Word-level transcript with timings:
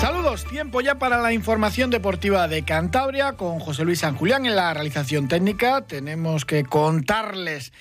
Saludos, 0.00 0.44
tiempo 0.44 0.80
ya 0.80 1.00
para 1.00 1.20
la 1.20 1.32
información 1.32 1.90
deportiva 1.90 2.46
de 2.46 2.62
Cantabria 2.62 3.32
con 3.32 3.58
José 3.58 3.84
Luis 3.84 3.98
San 3.98 4.14
Julián 4.14 4.46
en 4.46 4.54
la 4.54 4.72
realización 4.72 5.26
técnica. 5.26 5.86
Tenemos 5.88 6.44
que 6.44 6.62
contarles 6.62 7.72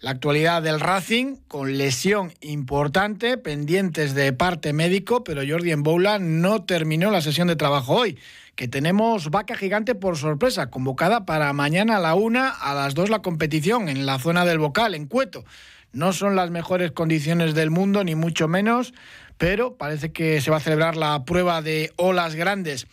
la 0.00 0.12
actualidad 0.12 0.62
del 0.62 0.80
Racing 0.80 1.36
con 1.48 1.76
lesión 1.76 2.32
importante, 2.40 3.36
pendientes 3.36 4.14
de 4.14 4.32
parte 4.32 4.72
médico, 4.72 5.22
pero 5.22 5.42
Jordi 5.46 5.70
Emboula 5.72 6.18
no 6.18 6.64
terminó 6.64 7.10
la 7.10 7.20
sesión 7.20 7.46
de 7.46 7.56
trabajo 7.56 7.94
hoy. 7.94 8.18
Que 8.54 8.68
tenemos 8.68 9.30
vaca 9.30 9.54
gigante 9.54 9.94
por 9.94 10.16
sorpresa, 10.16 10.70
convocada 10.70 11.26
para 11.26 11.52
mañana 11.52 11.98
a 11.98 12.00
la 12.00 12.14
una, 12.14 12.48
a 12.48 12.74
las 12.74 12.94
dos 12.94 13.10
la 13.10 13.20
competición 13.20 13.90
en 13.90 14.06
la 14.06 14.18
zona 14.18 14.46
del 14.46 14.58
Bocal, 14.58 14.94
en 14.94 15.06
Cueto. 15.06 15.44
No 15.92 16.12
son 16.12 16.36
las 16.36 16.50
mejores 16.50 16.92
condiciones 16.92 17.54
del 17.54 17.70
mundo, 17.70 18.02
ni 18.02 18.14
mucho 18.14 18.48
menos 18.48 18.92
pero 19.38 19.76
parece 19.76 20.12
que 20.12 20.40
se 20.40 20.50
va 20.50 20.58
a 20.58 20.60
celebrar 20.60 20.96
la 20.96 21.24
prueba 21.24 21.62
de 21.62 21.92
olas 21.96 22.34
grandes 22.34 22.86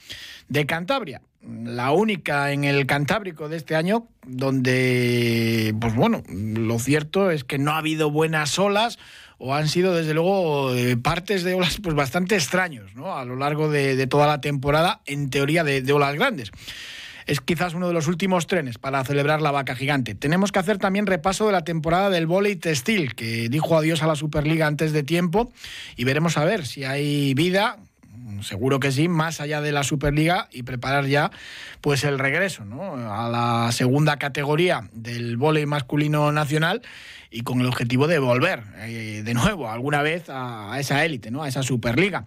de 0.50 0.66
Cantabria. 0.66 1.22
La 1.42 1.92
única 1.92 2.52
en 2.52 2.64
el 2.64 2.86
Cantábrico 2.86 3.50
de 3.50 3.58
este 3.58 3.76
año 3.76 4.08
donde, 4.26 5.76
pues 5.80 5.94
bueno, 5.96 6.24
lo 6.30 6.80
cierto 6.80 7.32
es 7.32 7.44
que 7.44 7.58
no 7.58 7.72
ha 7.72 7.80
habido 7.80 8.10
buenas 8.10 8.58
olas 8.60 8.98
o 9.40 9.54
han 9.54 9.68
sido 9.68 9.94
desde 9.94 10.14
luego 10.14 10.74
eh, 10.74 10.96
partes 10.96 11.44
de 11.44 11.54
olas 11.54 11.80
pues 11.84 11.96
bastante 11.96 12.36
extraños 12.36 12.96
¿no? 12.96 13.18
a 13.18 13.26
lo 13.26 13.36
largo 13.36 13.70
de, 13.70 14.08
toda 14.08 14.26
la 14.26 14.40
temporada, 14.40 15.02
en 15.06 15.30
teoría 15.30 15.66
de 15.66 15.92
olas 15.92 16.16
grandes 16.16 16.52
es 17.26 17.42
quizás 17.42 17.74
uno 17.74 17.88
de 17.88 17.94
los 17.94 18.08
últimos 18.08 18.48
trenes 18.48 18.78
para 18.78 19.04
celebrar 19.04 19.42
la 19.42 19.52
vaca 19.52 19.76
gigante. 19.76 20.16
Tenemos 20.16 20.52
que 20.52 20.60
hacer 20.60 20.78
también 20.78 21.06
repaso 21.06 21.46
de 21.46 21.52
la 21.52 21.64
temporada 21.64 22.10
del 22.10 22.28
vóley 22.28 22.56
textil, 22.56 23.16
que 23.16 23.50
dijo 23.50 23.78
adiós 23.78 24.04
a 24.04 24.08
la 24.08 24.16
Superliga 24.16 24.68
antes 24.68 24.94
de 24.94 25.04
tiempo, 25.04 25.52
y 25.96 26.04
veremos 26.04 26.38
a 26.38 26.46
ver 26.46 26.66
si 26.66 26.84
hay 26.84 27.34
vida, 27.34 27.78
seguro 28.42 28.80
que 28.80 28.92
sí, 28.92 29.08
más 29.08 29.42
allá 29.42 29.62
de 29.62 29.72
la 29.72 29.84
Superliga 29.84 30.48
y 30.52 30.64
preparar 30.64 31.06
ya 31.06 31.32
pues 31.82 32.04
el 32.04 32.20
regreso 32.20 32.64
a 32.64 33.30
la 33.30 33.72
segunda 33.72 34.18
categoría 34.18 34.90
del 34.94 35.38
vóley 35.38 35.66
masculino 35.66 36.32
nacional 36.32 36.82
y 37.32 37.42
con 37.42 37.62
el 37.62 37.68
objetivo 37.68 38.08
de 38.08 38.20
volver 38.20 38.64
eh, 38.82 39.22
de 39.26 39.34
nuevo 39.34 39.70
alguna 39.70 40.02
vez 40.02 40.30
a, 40.30 40.74
a 40.74 40.80
esa 40.80 41.04
élite, 41.04 41.32
¿no? 41.32 41.44
a 41.44 41.48
esa 41.48 41.64
Superliga 41.64 42.26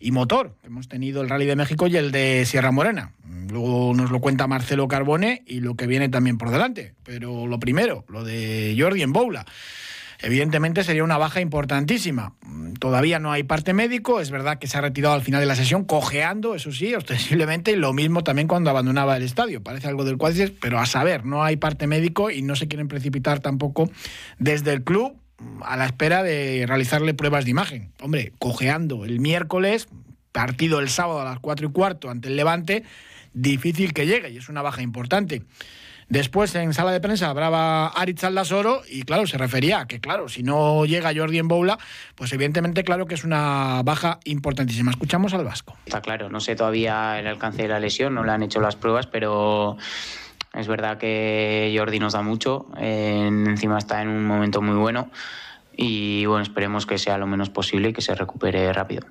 y 0.00 0.12
motor. 0.12 0.54
Hemos 0.64 0.88
tenido 0.88 1.22
el 1.22 1.28
Rally 1.28 1.46
de 1.46 1.56
México 1.56 1.86
y 1.86 1.96
el 1.96 2.12
de 2.12 2.44
Sierra 2.46 2.70
Morena. 2.70 3.12
Luego 3.50 3.94
nos 3.94 4.10
lo 4.10 4.20
cuenta 4.20 4.46
Marcelo 4.46 4.88
Carbone 4.88 5.42
y 5.46 5.60
lo 5.60 5.74
que 5.74 5.86
viene 5.86 6.08
también 6.08 6.38
por 6.38 6.50
delante. 6.50 6.94
Pero 7.04 7.46
lo 7.46 7.58
primero, 7.58 8.04
lo 8.08 8.24
de 8.24 8.76
Jordi 8.78 9.02
en 9.02 9.12
Boula. 9.12 9.46
Evidentemente 10.20 10.82
sería 10.82 11.04
una 11.04 11.16
baja 11.16 11.40
importantísima. 11.40 12.34
Todavía 12.80 13.20
no 13.20 13.30
hay 13.30 13.44
parte 13.44 13.72
médico, 13.72 14.20
es 14.20 14.32
verdad 14.32 14.58
que 14.58 14.66
se 14.66 14.76
ha 14.76 14.80
retirado 14.80 15.14
al 15.14 15.22
final 15.22 15.40
de 15.40 15.46
la 15.46 15.54
sesión, 15.54 15.84
cojeando, 15.84 16.56
eso 16.56 16.72
sí, 16.72 16.92
ostensiblemente, 16.92 17.70
y 17.70 17.76
lo 17.76 17.92
mismo 17.92 18.24
también 18.24 18.48
cuando 18.48 18.70
abandonaba 18.70 19.16
el 19.16 19.22
estadio. 19.22 19.62
Parece 19.62 19.86
algo 19.86 20.04
del 20.04 20.18
cuádriceps, 20.18 20.54
pero 20.60 20.80
a 20.80 20.86
saber, 20.86 21.24
no 21.24 21.44
hay 21.44 21.56
parte 21.56 21.86
médico 21.86 22.30
y 22.30 22.42
no 22.42 22.56
se 22.56 22.66
quieren 22.66 22.88
precipitar 22.88 23.38
tampoco 23.38 23.90
desde 24.38 24.72
el 24.72 24.82
club 24.82 25.16
a 25.62 25.76
la 25.76 25.86
espera 25.86 26.22
de 26.22 26.64
realizarle 26.66 27.14
pruebas 27.14 27.44
de 27.44 27.50
imagen. 27.50 27.92
Hombre, 28.00 28.32
cojeando 28.38 29.04
el 29.04 29.20
miércoles, 29.20 29.88
partido 30.32 30.80
el 30.80 30.88
sábado 30.88 31.20
a 31.20 31.24
las 31.24 31.38
4 31.38 31.68
y 31.68 31.72
cuarto 31.72 32.10
ante 32.10 32.28
el 32.28 32.36
Levante, 32.36 32.84
difícil 33.32 33.92
que 33.92 34.06
llegue 34.06 34.30
y 34.30 34.38
es 34.38 34.48
una 34.48 34.62
baja 34.62 34.82
importante. 34.82 35.42
Después 36.08 36.54
en 36.54 36.72
sala 36.72 36.90
de 36.90 37.00
prensa 37.00 37.28
hablaba 37.28 37.88
Aritz 37.88 38.24
Aldasoro 38.24 38.80
y 38.88 39.02
claro, 39.02 39.26
se 39.26 39.36
refería 39.36 39.80
a 39.80 39.86
que 39.86 40.00
claro, 40.00 40.30
si 40.30 40.42
no 40.42 40.86
llega 40.86 41.12
Jordi 41.14 41.38
en 41.38 41.48
Boula, 41.48 41.78
pues 42.14 42.32
evidentemente 42.32 42.82
claro 42.82 43.06
que 43.06 43.14
es 43.14 43.24
una 43.24 43.82
baja 43.84 44.18
importantísima. 44.24 44.90
Escuchamos 44.90 45.34
al 45.34 45.44
Vasco. 45.44 45.76
Está 45.84 46.00
claro, 46.00 46.30
no 46.30 46.40
sé 46.40 46.56
todavía 46.56 47.18
el 47.18 47.26
alcance 47.26 47.62
de 47.62 47.68
la 47.68 47.78
lesión, 47.78 48.14
no 48.14 48.24
le 48.24 48.32
han 48.32 48.42
hecho 48.42 48.58
las 48.58 48.74
pruebas, 48.74 49.06
pero 49.06 49.76
es 50.54 50.68
verdad 50.68 50.98
que 50.98 51.74
Jordi 51.76 51.98
nos 51.98 52.12
da 52.12 52.22
mucho, 52.22 52.66
encima 52.78 53.78
está 53.78 54.02
en 54.02 54.08
un 54.08 54.24
momento 54.24 54.62
muy 54.62 54.76
bueno 54.76 55.10
y 55.76 56.26
bueno, 56.26 56.42
esperemos 56.42 56.86
que 56.86 56.98
sea 56.98 57.18
lo 57.18 57.26
menos 57.26 57.50
posible 57.50 57.90
y 57.90 57.92
que 57.92 58.02
se 58.02 58.14
recupere 58.14 58.72
rápido. 58.72 59.06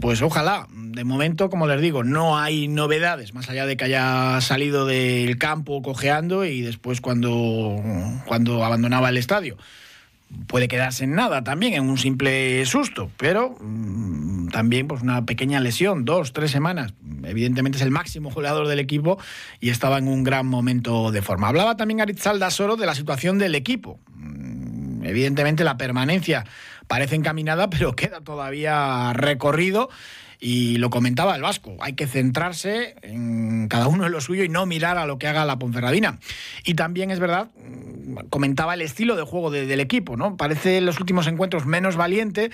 Pues 0.00 0.22
ojalá. 0.22 0.66
De 0.70 1.02
momento, 1.04 1.50
como 1.50 1.66
les 1.66 1.80
digo, 1.80 2.04
no 2.04 2.38
hay 2.38 2.68
novedades, 2.68 3.34
más 3.34 3.48
allá 3.50 3.66
de 3.66 3.76
que 3.76 3.84
haya 3.84 4.40
salido 4.40 4.86
del 4.86 5.38
campo 5.38 5.82
cojeando 5.82 6.44
y 6.44 6.60
después 6.60 7.00
cuando, 7.00 7.76
cuando 8.26 8.64
abandonaba 8.64 9.08
el 9.08 9.16
estadio 9.16 9.56
puede 10.46 10.68
quedarse 10.68 11.04
en 11.04 11.14
nada 11.14 11.42
también, 11.44 11.74
en 11.74 11.88
un 11.88 11.98
simple 11.98 12.64
susto, 12.66 13.10
pero 13.16 13.56
mm, 13.60 14.48
también 14.48 14.88
pues 14.88 15.02
una 15.02 15.24
pequeña 15.24 15.60
lesión, 15.60 16.04
dos, 16.04 16.32
tres 16.32 16.50
semanas. 16.50 16.94
Evidentemente 17.24 17.78
es 17.78 17.82
el 17.82 17.90
máximo 17.90 18.30
goleador 18.30 18.68
del 18.68 18.78
equipo 18.78 19.18
y 19.60 19.70
estaba 19.70 19.98
en 19.98 20.08
un 20.08 20.24
gran 20.24 20.46
momento 20.46 21.10
de 21.10 21.22
forma. 21.22 21.48
Hablaba 21.48 21.76
también 21.76 22.00
Aritzalda 22.00 22.50
Soro 22.50 22.76
de 22.76 22.86
la 22.86 22.94
situación 22.94 23.38
del 23.38 23.54
equipo. 23.54 23.98
Mm, 24.14 25.04
evidentemente 25.04 25.64
la 25.64 25.76
permanencia 25.76 26.44
parece 26.86 27.14
encaminada, 27.14 27.70
pero 27.70 27.94
queda 27.94 28.20
todavía 28.20 29.12
recorrido 29.14 29.88
y 30.40 30.78
lo 30.78 30.90
comentaba 30.90 31.34
el 31.34 31.42
Vasco, 31.42 31.76
hay 31.80 31.94
que 31.94 32.06
centrarse 32.06 32.94
en 33.02 33.68
cada 33.68 33.88
uno 33.88 34.06
en 34.06 34.12
lo 34.12 34.20
suyo 34.20 34.44
y 34.44 34.48
no 34.48 34.66
mirar 34.66 34.98
a 34.98 35.06
lo 35.06 35.18
que 35.18 35.26
haga 35.26 35.44
la 35.44 35.58
Ponferradina. 35.58 36.18
Y 36.64 36.74
también 36.74 37.10
es 37.10 37.18
verdad, 37.18 37.48
mm, 37.56 38.28
comentaba 38.30 38.74
el 38.74 38.82
estilo 38.82 39.16
de 39.16 39.22
juego 39.22 39.50
del 39.50 39.80
equipo, 39.80 40.16
¿no? 40.16 40.36
Parece 40.36 40.78
en 40.78 40.86
los 40.86 41.00
últimos 41.00 41.26
encuentros 41.26 41.66
menos 41.66 41.96
valiente 41.96 42.50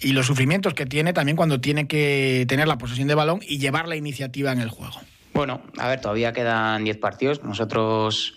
y 0.00 0.12
los 0.12 0.26
sufrimientos 0.26 0.74
que 0.74 0.86
tiene 0.86 1.12
también 1.12 1.36
cuando 1.36 1.60
tiene 1.60 1.86
que 1.86 2.46
tener 2.48 2.68
la 2.68 2.78
posesión 2.78 3.08
de 3.08 3.14
balón 3.14 3.40
y 3.46 3.58
llevar 3.58 3.88
la 3.88 3.96
iniciativa 3.96 4.52
en 4.52 4.60
el 4.60 4.70
juego. 4.70 4.96
Bueno, 5.34 5.60
a 5.76 5.88
ver, 5.88 6.00
todavía 6.00 6.32
quedan 6.32 6.84
10 6.84 6.96
partidos. 6.96 7.44
Nosotros 7.44 8.36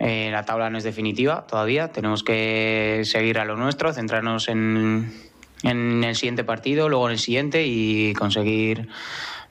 eh, 0.00 0.28
la 0.32 0.44
tabla 0.44 0.70
no 0.70 0.78
es 0.78 0.84
definitiva 0.84 1.46
todavía. 1.46 1.92
Tenemos 1.92 2.24
que 2.24 3.02
seguir 3.04 3.38
a 3.38 3.44
lo 3.44 3.56
nuestro, 3.56 3.92
centrarnos 3.92 4.48
en, 4.48 5.12
en 5.62 6.04
el 6.04 6.16
siguiente 6.16 6.44
partido, 6.44 6.88
luego 6.88 7.06
en 7.06 7.12
el 7.12 7.18
siguiente 7.18 7.66
y 7.66 8.12
conseguir 8.14 8.88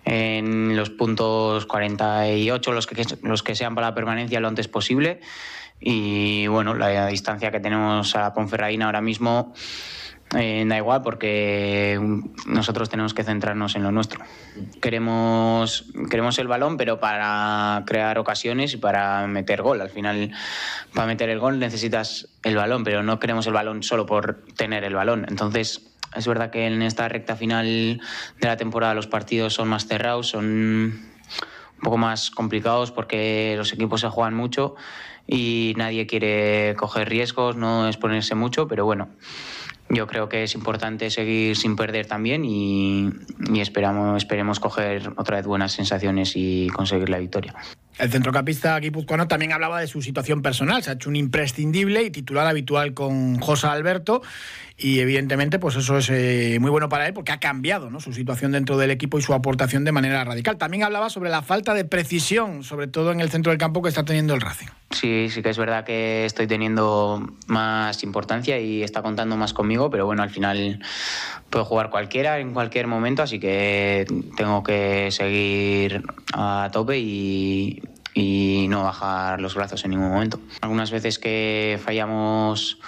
en 0.06 0.76
los 0.76 0.92
puntos 0.92 1.66
48 1.66 2.72
los 2.72 2.88
que, 2.88 3.06
los 3.24 3.44
que 3.44 3.56
sean 3.56 3.76
para 3.76 3.88
la 3.88 3.96
permanencia 3.96 4.40
lo 4.40 4.48
antes 4.48 4.68
posible. 4.68 5.20
Y 5.80 6.48
bueno, 6.48 6.74
la 6.74 7.08
distancia 7.08 7.52
que 7.52 7.60
tenemos 7.60 8.16
a 8.16 8.22
la 8.22 8.34
Ponferradina 8.34 8.86
ahora 8.86 9.02
mismo 9.02 9.54
eh, 10.34 10.66
da 10.68 10.78
igual 10.78 11.02
porque 11.02 12.00
nosotros 12.48 12.90
tenemos 12.90 13.14
que 13.14 13.24
centrarnos 13.24 13.76
en 13.76 13.84
lo 13.84 13.92
nuestro. 13.92 14.24
Queremos, 14.82 15.86
queremos 16.10 16.40
el 16.40 16.48
balón, 16.48 16.78
pero 16.78 17.00
para 17.00 17.84
crear 17.86 18.18
ocasiones 18.18 18.74
y 18.74 18.78
para 18.78 19.28
meter 19.28 19.62
gol. 19.62 19.82
Al 19.82 19.90
final, 19.90 20.32
para 20.94 21.08
meter 21.08 21.30
el 21.30 21.40
gol 21.40 21.60
necesitas 21.60 22.28
el 22.44 22.56
balón, 22.56 22.84
pero 22.84 23.04
no 23.04 23.20
queremos 23.20 23.46
el 23.48 23.54
balón 23.54 23.84
solo 23.84 24.06
por 24.06 24.44
tener 24.58 24.84
el 24.84 24.96
balón. 24.96 25.26
Entonces, 25.30 25.95
es 26.16 26.28
verdad 26.28 26.50
que 26.50 26.68
en 26.68 26.82
esta 26.82 27.08
recta 27.08 27.36
final 27.36 28.02
de 28.40 28.48
la 28.48 28.58
temporada 28.58 28.94
los 28.94 29.08
partidos 29.08 29.54
son 29.54 29.68
más 29.68 29.88
cerrados, 29.88 30.28
son 30.28 30.46
un 30.46 31.82
poco 31.82 31.98
más 31.98 32.32
complicados 32.32 32.92
porque 32.92 33.56
los 33.58 33.74
equipos 33.74 34.02
se 34.02 34.10
juegan 34.10 34.34
mucho 34.34 34.76
y 35.28 35.74
nadie 35.78 36.08
quiere 36.08 36.76
coger 36.78 37.10
riesgos, 37.10 37.56
no 37.56 37.88
exponerse 37.88 38.36
mucho, 38.36 38.68
pero 38.68 38.86
bueno, 38.86 39.10
yo 39.90 40.08
creo 40.08 40.30
que 40.30 40.44
es 40.44 40.56
importante 40.56 41.10
seguir 41.10 41.56
sin 41.56 41.76
perder 41.76 42.06
también 42.06 42.44
y, 42.46 43.12
esperamos, 43.60 44.18
esperemos 44.18 44.60
coger 44.60 45.14
otra 45.18 45.38
vez 45.38 45.46
buenas 45.46 45.74
sensaciones 45.74 46.34
y 46.36 46.68
conseguir 46.68 47.10
la 47.10 47.20
victoria. 47.20 47.56
El 47.98 48.12
centrocampista 48.12 48.78
guipuzcoano 48.80 49.28
también 49.28 49.54
hablaba 49.54 49.80
de 49.80 49.88
su 49.88 50.02
situación 50.02 50.42
personal, 50.42 50.84
se 50.84 50.90
ha 50.90 50.94
hecho 50.94 51.10
un 51.10 51.16
imprescindible 51.16 52.04
y 52.04 52.12
titular 52.12 52.46
habitual 52.46 52.94
con 52.94 53.40
José 53.40 53.68
Alberto 53.68 54.22
y 54.78 55.00
evidentemente 55.00 55.60
pues 55.60 55.78
eso 55.78 55.98
es 55.98 56.10
eh, 56.10 56.58
muy 56.60 56.70
bueno 56.70 56.90
para 56.90 57.08
él 57.08 57.14
porque 57.14 57.32
ha 57.32 57.40
cambiado 57.40 57.90
su 58.02 58.12
situación 58.12 58.52
dentro 58.52 58.78
del 58.78 58.92
equipo 58.92 59.18
y 59.18 59.22
su 59.22 59.34
aportación 59.34 59.86
de 59.86 59.94
manera 59.94 60.24
radical. 60.26 60.58
También 60.58 60.84
hablaba 60.84 61.10
sobre 61.10 61.30
la 61.30 61.42
falta 61.42 61.74
de 61.74 61.86
precisión, 61.86 62.64
sobre 62.64 62.88
todo 62.88 63.14
en 63.14 63.22
el 63.22 63.30
centro 63.30 63.52
del 63.52 63.60
campo 63.60 63.82
que 63.82 63.88
está 63.88 64.04
teniendo 64.04 64.34
el 64.34 64.42
Racing. 64.42 64.68
Sí, 64.92 65.30
sí 65.30 65.42
que 65.42 65.50
es 65.50 65.58
verdad 65.58 65.86
que 65.86 66.26
estoy 66.26 66.48
teniendo 66.48 67.26
más 67.48 68.04
importancia 68.04 68.60
y 68.60 68.84
está 68.84 69.02
contando 69.02 69.38
más 69.38 69.54
conmigo, 69.54 69.90
pero 69.90 70.06
bueno, 70.06 70.24
al 70.24 70.30
final 70.30 70.82
puedo 71.50 71.64
jugar 71.64 71.90
cualquiera 71.90 72.40
en 72.40 72.54
cualquier 72.54 72.88
momento, 72.88 73.24
así 73.24 73.40
que 73.40 74.06
tengo 74.36 74.64
que 74.64 75.10
seguir 75.12 76.04
a 76.34 76.70
tope 76.74 77.00
y, 77.00 77.82
no 78.16 78.84
bajar 78.84 79.42
los 79.42 79.56
brazos 79.56 79.84
en 79.84 79.92
ningún 79.92 80.10
momento. 80.10 80.40
Algunas 80.62 80.92
veces 80.92 81.20
que 81.20 81.80
fallamos, 81.84 82.80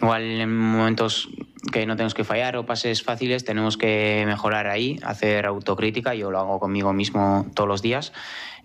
igual 0.00 0.22
en 0.22 0.56
momentos 0.56 1.28
que 1.72 1.86
no 1.86 1.96
tenemos 1.96 2.14
que 2.14 2.24
fallar 2.24 2.56
o 2.56 2.66
pases 2.66 3.02
fáciles, 3.02 3.44
tenemos 3.44 3.76
que 3.76 4.24
mejorar 4.26 4.66
ahí, 4.66 4.98
hacer 5.02 5.46
autocrítica, 5.46 6.14
yo 6.14 6.30
lo 6.30 6.38
hago 6.38 6.60
conmigo 6.60 6.92
mismo 6.92 7.46
todos 7.54 7.68
los 7.68 7.82
días 7.82 8.12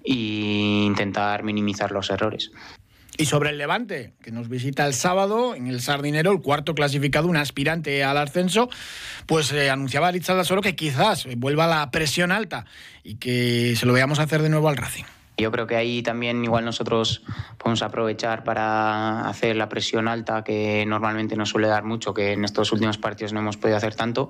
e 0.04 0.14
intentar 0.14 1.44
minimizar 1.44 1.92
los 1.92 2.10
errores. 2.10 2.52
Y 3.18 3.26
sobre 3.26 3.52
el 3.52 3.58
Levante, 3.58 4.14
que 4.24 4.32
nos 4.32 4.50
visita 4.50 4.86
el 4.88 4.94
sábado 4.94 5.54
en 5.54 5.68
el 5.68 5.82
Sardinero, 5.82 6.32
el 6.32 6.42
cuarto 6.42 6.74
clasificado, 6.74 7.28
un 7.28 7.38
aspirante 7.38 8.04
al 8.04 8.18
ascenso, 8.18 8.70
pues 9.28 9.52
eh, 9.52 9.70
anunciaba 9.70 10.12
Richard 10.12 10.44
Solo 10.46 10.62
que 10.62 10.76
quizás 10.76 11.28
vuelva 11.38 11.68
la 11.68 11.92
presión 11.92 12.32
alta 12.32 12.66
y 13.04 13.16
que 13.16 13.76
se 13.76 13.86
lo 13.86 13.94
veamos 13.94 14.18
hacer 14.20 14.42
de 14.42 14.50
nuevo 14.50 14.70
al 14.70 14.78
Racing. 14.78 15.04
Yo 15.42 15.52
creo 15.52 15.68
que 15.68 15.76
ahí 15.76 16.04
también 16.04 16.44
igual 16.44 16.64
nosotros 16.64 17.24
podemos 17.58 17.82
aprovechar 17.82 18.44
para 18.44 19.28
hacer 19.28 19.56
la 19.56 19.68
presión 19.68 20.08
alta 20.08 20.44
que 20.44 20.86
normalmente 20.88 21.36
nos 21.36 21.50
suele 21.50 21.68
dar 21.68 21.84
mucho, 21.84 22.14
que 22.14 22.34
en 22.34 22.46
estos 22.46 22.72
últimos 22.72 22.98
partidos 22.98 23.34
no 23.34 23.40
hemos 23.40 23.58
podido 23.58 23.78
hacer 23.78 23.96
tanto 23.96 24.30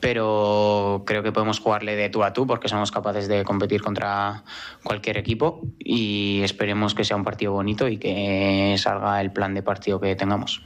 pero 0.00 1.02
creo 1.06 1.22
que 1.22 1.30
podemos 1.30 1.60
jugarle 1.60 1.94
de 1.94 2.08
tú 2.08 2.24
a 2.24 2.32
tú 2.32 2.46
porque 2.46 2.68
somos 2.68 2.90
capaces 2.90 3.28
de 3.28 3.44
competir 3.44 3.82
contra 3.82 4.44
cualquier 4.82 5.18
equipo 5.18 5.60
y 5.78 6.40
esperemos 6.42 6.94
que 6.94 7.04
sea 7.04 7.16
un 7.16 7.24
partido 7.24 7.52
bonito 7.52 7.86
y 7.86 7.98
que 7.98 8.74
salga 8.78 9.20
el 9.20 9.30
plan 9.30 9.54
de 9.54 9.62
partido 9.62 10.00
que 10.00 10.16
tengamos. 10.16 10.62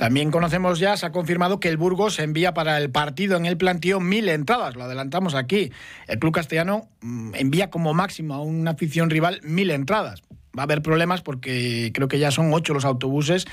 También 0.00 0.30
conocemos 0.30 0.78
ya, 0.78 0.96
se 0.96 1.04
ha 1.04 1.12
confirmado 1.12 1.60
que 1.60 1.68
el 1.68 1.76
Burgos 1.76 2.20
envía 2.20 2.54
para 2.54 2.78
el 2.78 2.90
partido 2.90 3.36
en 3.36 3.44
el 3.44 3.58
plantío 3.58 4.00
mil 4.00 4.30
entradas, 4.30 4.74
lo 4.74 4.84
adelantamos 4.84 5.34
aquí. 5.34 5.72
El 6.06 6.18
club 6.18 6.32
castellano 6.32 6.88
mm, 7.02 7.34
envía 7.34 7.68
como 7.68 7.92
máximo 7.92 8.32
a 8.32 8.40
una 8.40 8.70
afición 8.70 9.10
rival 9.10 9.40
mil 9.42 9.70
entradas 9.70 10.22
va 10.56 10.62
a 10.62 10.64
haber 10.64 10.82
problemas 10.82 11.22
porque 11.22 11.90
creo 11.94 12.08
que 12.08 12.18
ya 12.18 12.30
son 12.30 12.52
ocho 12.52 12.74
los 12.74 12.84
autobuses 12.84 13.46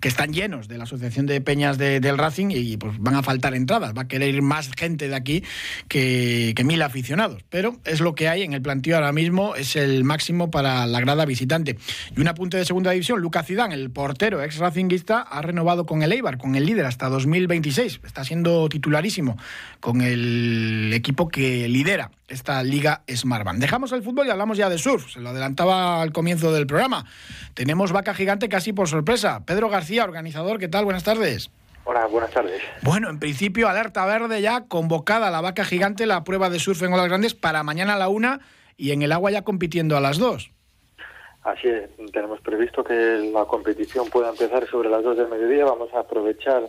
que 0.00 0.08
están 0.08 0.32
llenos 0.32 0.68
de 0.68 0.78
la 0.78 0.84
Asociación 0.84 1.26
de 1.26 1.40
Peñas 1.40 1.78
del 1.78 2.18
Racing 2.18 2.48
y 2.50 2.76
pues 2.76 2.98
van 2.98 3.14
a 3.16 3.22
faltar 3.22 3.54
entradas. 3.54 3.92
Va 3.96 4.02
a 4.02 4.08
querer 4.08 4.34
ir 4.34 4.42
más 4.42 4.70
gente 4.76 5.08
de 5.08 5.14
aquí 5.14 5.42
que, 5.88 6.54
mil 6.64 6.80
aficionados. 6.82 7.44
Pero 7.50 7.76
es 7.84 8.00
lo 8.00 8.14
que 8.14 8.28
hay 8.28 8.42
en 8.42 8.54
el 8.54 8.62
plantío 8.62 8.96
ahora 8.96 9.12
mismo, 9.12 9.54
es 9.54 9.76
el 9.76 10.04
máximo 10.04 10.50
para 10.50 10.86
la 10.86 11.00
grada 11.00 11.26
visitante. 11.26 11.76
Y 12.16 12.20
un 12.20 12.28
apunte 12.28 12.56
de 12.56 12.64
segunda 12.64 12.90
división, 12.92 13.20
Lucas 13.20 13.46
Zidán, 13.46 13.72
el 13.72 13.90
portero 13.90 14.42
ex 14.42 14.58
racinguista, 14.58 15.20
ha 15.20 15.42
renovado 15.42 15.84
con 15.84 16.02
el 16.02 16.12
Eibar, 16.12 16.38
con 16.38 16.54
el 16.54 16.64
líder 16.64 16.86
hasta 16.86 17.08
2026. 17.08 18.00
Está 18.04 18.24
siendo 18.24 18.68
titularísimo 18.68 19.36
con 19.80 20.00
el 20.00 20.90
equipo 20.94 21.28
que 21.28 21.68
lidera 21.68 22.10
esta 22.28 22.62
Liga 22.62 23.02
Smartbank. 23.08 23.58
Dejamos 23.58 23.92
el 23.92 24.02
fútbol 24.02 24.26
y 24.26 24.30
hablamos 24.30 24.56
ya 24.56 24.68
de 24.68 24.78
surf. 24.78 25.12
Se 25.12 25.20
lo 25.20 25.30
adelantaba 25.30 26.00
al 26.00 26.12
comienzo 26.12 26.43
del 26.52 26.66
programa. 26.66 27.04
Tenemos 27.54 27.92
vaca 27.92 28.14
gigante 28.14 28.48
casi 28.48 28.72
por 28.72 28.88
sorpresa. 28.88 29.44
Pedro 29.46 29.68
García, 29.68 30.04
organizador, 30.04 30.58
¿qué 30.58 30.68
tal? 30.68 30.84
Buenas 30.84 31.04
tardes. 31.04 31.50
Hola, 31.84 32.06
buenas 32.06 32.30
tardes. 32.30 32.62
Bueno, 32.82 33.10
en 33.10 33.18
principio, 33.18 33.68
alerta 33.68 34.06
verde 34.06 34.40
ya, 34.40 34.66
convocada 34.68 35.30
la 35.30 35.42
vaca 35.42 35.64
gigante, 35.64 36.06
la 36.06 36.24
prueba 36.24 36.48
de 36.48 36.58
surf 36.58 36.82
en 36.82 36.94
olas 36.94 37.08
grandes 37.08 37.34
para 37.34 37.62
mañana 37.62 37.94
a 37.94 37.98
la 37.98 38.08
una 38.08 38.40
y 38.76 38.92
en 38.92 39.02
el 39.02 39.12
agua 39.12 39.30
ya 39.30 39.42
compitiendo 39.42 39.96
a 39.96 40.00
las 40.00 40.18
dos. 40.18 40.50
Así 41.42 41.68
es, 41.68 41.90
tenemos 42.10 42.40
previsto 42.40 42.82
que 42.82 43.30
la 43.30 43.44
competición 43.44 44.08
pueda 44.08 44.30
empezar 44.30 44.66
sobre 44.66 44.88
las 44.88 45.04
dos 45.04 45.14
del 45.18 45.28
mediodía. 45.28 45.66
Vamos 45.66 45.92
a 45.92 46.00
aprovechar 46.00 46.62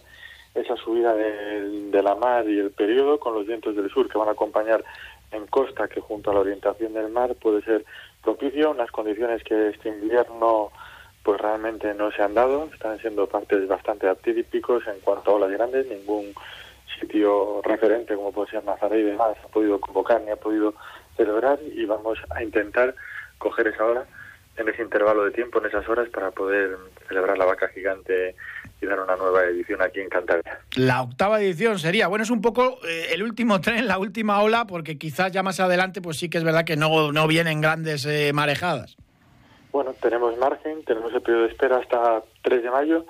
esa 0.53 0.75
subida 0.75 1.13
de, 1.13 1.89
de 1.91 2.03
la 2.03 2.15
mar 2.15 2.47
y 2.49 2.59
el 2.59 2.71
periodo 2.71 3.17
con 3.17 3.33
los 3.35 3.47
vientos 3.47 3.73
del 3.73 3.89
sur 3.89 4.09
que 4.09 4.17
van 4.17 4.27
a 4.27 4.31
acompañar 4.31 4.83
en 5.31 5.47
costa, 5.47 5.87
que 5.87 6.01
junto 6.01 6.31
a 6.31 6.33
la 6.33 6.41
orientación 6.41 6.93
del 6.93 7.09
mar 7.09 7.35
puede 7.35 7.61
ser 7.63 7.85
propicio, 8.25 8.71
unas 8.71 8.91
condiciones 8.91 9.43
que 9.43 9.69
este 9.69 9.89
invierno 9.89 10.71
pues 11.23 11.39
realmente 11.39 11.93
no 11.93 12.11
se 12.11 12.21
han 12.21 12.33
dado, 12.33 12.69
están 12.73 12.99
siendo 12.99 13.27
partes 13.27 13.67
bastante 13.67 14.07
atípicos 14.07 14.85
en 14.87 14.99
cuanto 14.99 15.31
a 15.31 15.33
olas 15.35 15.51
grandes, 15.51 15.87
ningún 15.87 16.33
sitio 16.99 17.61
referente 17.63 18.15
como 18.15 18.31
puede 18.31 18.51
ser 18.51 18.63
Nazaré 18.63 18.99
y 18.99 19.03
demás 19.03 19.35
ha 19.43 19.47
podido 19.47 19.79
convocar 19.79 20.21
ni 20.21 20.31
ha 20.31 20.35
podido 20.35 20.73
celebrar. 21.17 21.59
Y 21.61 21.85
vamos 21.85 22.19
a 22.29 22.43
intentar 22.43 22.93
coger 23.37 23.67
esa 23.67 23.85
hora 23.85 24.05
en 24.57 24.69
ese 24.69 24.81
intervalo 24.81 25.25
de 25.25 25.31
tiempo, 25.31 25.59
en 25.59 25.65
esas 25.67 25.87
horas, 25.89 26.07
para 26.09 26.31
poder 26.31 26.77
celebrar 27.07 27.37
la 27.37 27.45
vaca 27.45 27.67
gigante 27.69 28.35
y 28.81 28.85
dar 28.85 28.99
una 28.99 29.15
nueva 29.15 29.43
edición 29.45 29.81
aquí 29.81 29.99
en 29.99 30.09
Cantabria. 30.09 30.59
La 30.75 31.01
octava 31.01 31.41
edición 31.41 31.79
sería, 31.79 32.07
bueno, 32.07 32.23
es 32.23 32.29
un 32.29 32.41
poco 32.41 32.79
eh, 32.87 33.07
el 33.11 33.23
último 33.23 33.61
tren, 33.61 33.87
la 33.87 33.99
última 33.99 34.41
ola, 34.41 34.65
porque 34.65 34.97
quizás 34.97 35.31
ya 35.31 35.43
más 35.43 35.59
adelante, 35.59 36.01
pues 36.01 36.17
sí 36.17 36.29
que 36.29 36.37
es 36.37 36.43
verdad 36.43 36.65
que 36.65 36.77
no, 36.77 37.11
no 37.11 37.27
vienen 37.27 37.61
grandes 37.61 38.05
eh, 38.05 38.31
marejadas. 38.33 38.97
Bueno, 39.71 39.93
tenemos 40.01 40.37
margen, 40.37 40.83
tenemos 40.85 41.13
el 41.13 41.21
periodo 41.21 41.43
de 41.43 41.49
espera 41.49 41.77
hasta 41.77 42.23
3 42.43 42.63
de 42.63 42.71
mayo. 42.71 43.05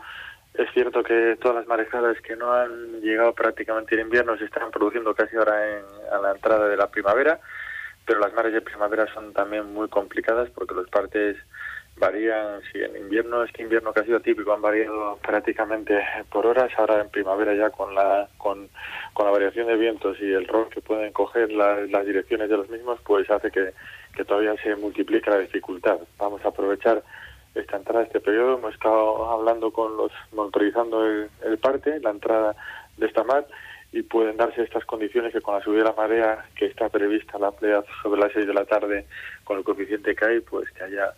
Es 0.56 0.68
cierto 0.74 1.04
que 1.04 1.38
todas 1.40 1.58
las 1.58 1.68
marejadas 1.68 2.20
que 2.22 2.36
no 2.36 2.52
han 2.52 3.02
llegado 3.02 3.34
prácticamente 3.34 3.94
en 3.94 4.02
invierno 4.02 4.38
se 4.38 4.46
están 4.46 4.72
produciendo 4.72 5.14
casi 5.14 5.36
ahora 5.36 5.78
en, 5.78 5.84
a 6.12 6.20
la 6.20 6.32
entrada 6.32 6.68
de 6.68 6.78
la 6.78 6.88
primavera, 6.88 7.40
pero 8.06 8.20
las 8.20 8.34
mares 8.34 8.54
de 8.54 8.62
primavera 8.62 9.12
son 9.14 9.34
también 9.34 9.74
muy 9.74 9.88
complicadas 9.90 10.50
porque 10.52 10.76
los 10.76 10.90
partes 10.90 11.38
varían, 11.98 12.62
si 12.72 12.84
en 12.84 12.96
invierno, 12.98 13.44
este 13.44 13.64
invierno 13.64 13.94
que 13.94 14.02
ha 14.02 14.06
sido 14.06 14.20
típico, 14.20 14.54
han 14.54 14.62
variado 14.62 15.18
prácticamente 15.18 16.04
por 16.30 16.46
horas, 16.46 16.72
ahora 16.78 17.02
en 17.02 17.10
primavera 17.10 17.54
ya 17.56 17.70
con 17.70 17.96
la, 17.96 18.28
con, 18.38 18.70
con 19.14 19.26
la 19.26 19.32
variación 19.32 19.68
de 19.68 19.78
vientos 19.78 20.18
y 20.20 20.32
el 20.34 20.48
rol 20.48 20.68
que 20.70 20.82
pueden 20.82 21.14
coger 21.14 21.52
las 21.52 22.06
direcciones 22.06 22.50
de 22.50 22.58
los 22.58 22.70
mismos, 22.70 23.00
pues 23.06 23.30
hace 23.30 23.50
que, 23.50 23.74
que 24.16 24.26
todavía 24.26 24.56
se 24.62 24.76
multiplique 24.76 25.30
la 25.30 25.40
dificultad. 25.40 26.00
Vamos 26.18 26.44
a 26.44 26.50
aprovechar 26.50 27.02
esta 27.54 27.78
entrada, 27.78 28.04
este 28.04 28.20
periodo, 28.20 28.58
hemos 28.58 28.74
estado 28.74 29.32
hablando 29.32 29.72
con 29.72 29.96
los, 29.96 30.12
monitorizando 30.34 31.06
el, 31.06 31.30
el 31.46 31.58
parte, 31.58 32.02
la 32.02 32.10
entrada 32.10 32.56
de 32.98 33.06
esta 33.08 33.24
mar, 33.24 33.48
y 33.96 34.04
pueden 34.04 34.36
darse 34.36 34.62
estas 34.62 34.84
condiciones 34.84 35.32
que 35.32 35.40
con 35.40 35.56
la 35.56 35.64
subida 35.64 35.78
de 35.78 35.84
la 35.86 35.94
marea 35.94 36.46
que 36.54 36.66
está 36.66 36.90
prevista 36.90 37.40
la 37.40 37.52
playa 37.52 37.82
sobre 38.04 38.20
las 38.20 38.34
6 38.34 38.46
de 38.46 38.54
la 38.54 38.66
tarde 38.66 39.06
con 39.46 39.58
el 39.58 39.64
coeficiente 39.64 40.14
que 40.14 40.26
hay, 40.26 40.40
pues 40.42 40.70
que 40.72 40.84
haya 40.84 41.14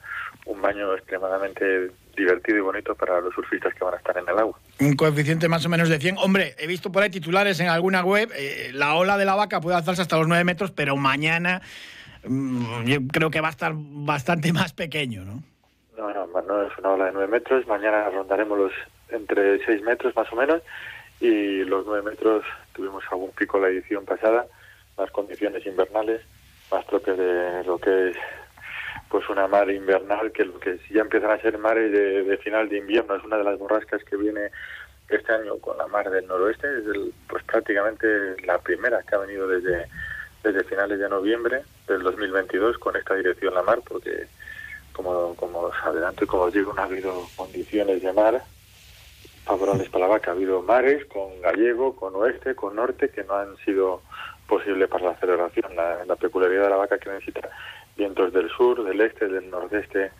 un 0.45 0.61
baño 0.61 0.93
extremadamente 0.93 1.89
divertido 2.15 2.59
y 2.59 2.61
bonito 2.61 2.93
para 2.93 3.19
los 3.19 3.33
surfistas 3.33 3.73
que 3.73 3.83
van 3.83 3.95
a 3.95 3.97
estar 3.97 4.15
en 4.15 4.29
el 4.29 4.37
agua. 4.37 4.59
Un 4.79 4.95
coeficiente 4.95 5.49
más 5.49 5.65
o 5.65 5.69
menos 5.69 5.89
de 5.89 5.97
100. 5.97 6.19
Hombre, 6.19 6.53
he 6.59 6.67
visto 6.67 6.91
por 6.91 7.01
ahí 7.01 7.09
titulares 7.09 7.59
en 7.59 7.67
alguna 7.67 8.03
web, 8.03 8.29
eh, 8.35 8.69
la 8.73 8.93
ola 8.93 9.17
de 9.17 9.25
la 9.25 9.33
vaca 9.33 9.59
puede 9.59 9.75
alzarse 9.75 10.03
hasta 10.03 10.17
los 10.17 10.27
9 10.27 10.43
metros, 10.43 10.69
pero 10.69 10.95
mañana 10.97 11.63
mm, 12.25 12.85
yo 12.85 12.99
creo 13.11 13.31
que 13.31 13.41
va 13.41 13.47
a 13.47 13.51
estar 13.51 13.73
bastante 13.75 14.53
más 14.53 14.73
pequeño, 14.73 15.25
¿no? 15.25 15.41
No, 15.97 16.13
no, 16.13 16.27
no 16.43 16.61
es 16.61 16.77
una 16.77 16.89
ola 16.91 17.05
de 17.05 17.13
9 17.13 17.27
metros, 17.27 17.65
mañana 17.65 18.07
rondaremos 18.11 18.55
los 18.55 18.71
entre 19.09 19.65
6 19.65 19.81
metros 19.81 20.15
más 20.15 20.31
o 20.31 20.35
menos 20.35 20.61
y 21.19 21.63
los 21.63 21.85
9 21.85 22.09
metros 22.09 22.43
tuvimos 22.77 23.03
algún 23.11 23.31
pico 23.31 23.59
la 23.59 23.67
edición 23.67 24.05
pasada, 24.05 24.45
las 24.97 25.11
condiciones 25.11 25.65
invernales 25.65 26.21
más 26.71 26.85
propias 26.85 27.17
de 27.17 27.63
lo 27.65 27.77
que 27.77 28.11
es 28.11 28.17
pues 29.09 29.27
una 29.29 29.47
mar 29.47 29.69
invernal 29.69 30.31
que 30.31 30.45
lo 30.45 30.59
que 30.59 30.79
ya 30.91 31.01
empiezan 31.01 31.31
a 31.31 31.41
ser 31.41 31.57
mares 31.57 31.91
de, 31.91 32.37
final 32.37 32.69
de 32.69 32.77
invierno. 32.77 33.15
Es 33.15 33.23
una 33.23 33.37
de 33.37 33.43
las 33.43 33.57
borrascas 33.57 34.03
que 34.03 34.17
viene 34.17 34.51
este 35.09 35.33
año 35.33 35.57
con 35.57 35.77
la 35.77 35.87
mar 35.87 36.09
del 36.09 36.27
noroeste. 36.27 36.67
Es 36.67 36.83
pues 37.27 37.43
prácticamente 37.43 38.07
la 38.45 38.59
primera 38.59 39.01
que 39.03 39.15
ha 39.15 39.19
venido 39.19 39.47
desde 39.47 39.87
desde 40.43 40.63
finales 40.63 40.99
de 40.99 41.09
noviembre 41.09 41.63
del 41.87 42.03
2022 42.03 42.77
con 42.77 42.95
esta 42.95 43.15
dirección 43.15 43.53
la 43.53 43.63
mar 43.63 43.81
porque 43.87 44.27
como 44.93 45.35
como 45.35 45.59
os 45.59 45.75
adelanto 45.83 46.23
y 46.23 46.27
como 46.27 46.43
os 46.43 46.53
digo 46.53 46.73
no 46.73 46.81
ha 46.81 46.85
habido 46.85 47.27
condiciones 47.35 48.01
de 48.01 48.13
mar 48.13 48.43
favorables 49.47 49.89
para 49.89 50.05
la 50.05 50.11
vaca. 50.11 50.31
Ha 50.31 50.33
habido 50.33 50.61
mares 50.61 51.05
con 51.05 51.41
gallego, 51.41 51.95
con 51.95 52.15
oeste, 52.15 52.53
con 52.55 52.75
norte, 52.75 53.09
que 53.09 53.23
no 53.23 53.35
han 53.35 53.57
sido 53.65 54.01
posibles 54.47 54.87
para 54.89 55.05
la 55.05 55.15
celebración. 55.15 55.75
La, 55.75 56.15
peculiaridad 56.15 56.63
de 56.63 56.69
la 56.69 56.75
vaca 56.77 56.97
que 56.97 57.09
necesita 57.09 57.49
vientos 57.95 58.33
del 58.33 58.49
sur, 58.49 58.83
del 58.83 59.01
este, 59.01 59.27
del 59.27 59.49
nordeste 59.49 60.11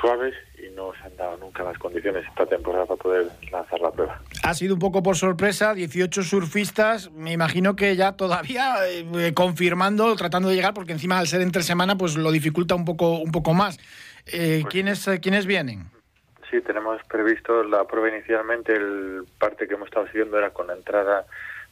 suaves 0.00 0.34
y 0.58 0.74
no 0.74 0.92
se 0.94 1.06
han 1.06 1.16
dado 1.16 1.36
nunca 1.36 1.62
las 1.62 1.78
condiciones 1.78 2.24
esta 2.26 2.46
temporada 2.46 2.86
para 2.86 3.00
poder 3.00 3.30
lanzar 3.52 3.80
la 3.80 3.90
prueba. 3.92 4.20
Ha 4.42 4.54
sido 4.54 4.74
un 4.74 4.80
poco 4.80 5.02
por 5.02 5.16
sorpresa, 5.16 5.74
18 5.74 6.22
surfistas, 6.22 7.10
me 7.12 7.32
imagino 7.32 7.76
que 7.76 7.94
ya 7.94 8.12
todavía 8.12 8.76
eh, 8.88 9.32
confirmando, 9.34 10.14
tratando 10.16 10.48
de 10.48 10.56
llegar, 10.56 10.74
porque 10.74 10.92
encima 10.92 11.18
al 11.18 11.28
ser 11.28 11.42
entre 11.42 11.62
semana 11.62 11.96
pues 11.96 12.16
lo 12.16 12.32
dificulta 12.32 12.74
un 12.74 12.84
poco, 12.84 13.18
un 13.18 13.30
poco 13.30 13.54
más. 13.54 13.78
Eh, 14.26 14.60
pues 14.62 14.72
¿quiénes, 14.72 15.06
eh, 15.06 15.20
¿Quiénes 15.20 15.46
vienen? 15.46 15.90
Sí, 16.50 16.60
tenemos 16.60 17.02
previsto 17.04 17.62
la 17.64 17.84
prueba 17.84 18.16
inicialmente, 18.16 18.74
el 18.74 19.24
parte 19.38 19.66
que 19.66 19.74
hemos 19.74 19.88
estado 19.88 20.06
siguiendo 20.06 20.38
era 20.38 20.50
con 20.50 20.66
la 20.66 20.74
entrada 20.74 21.26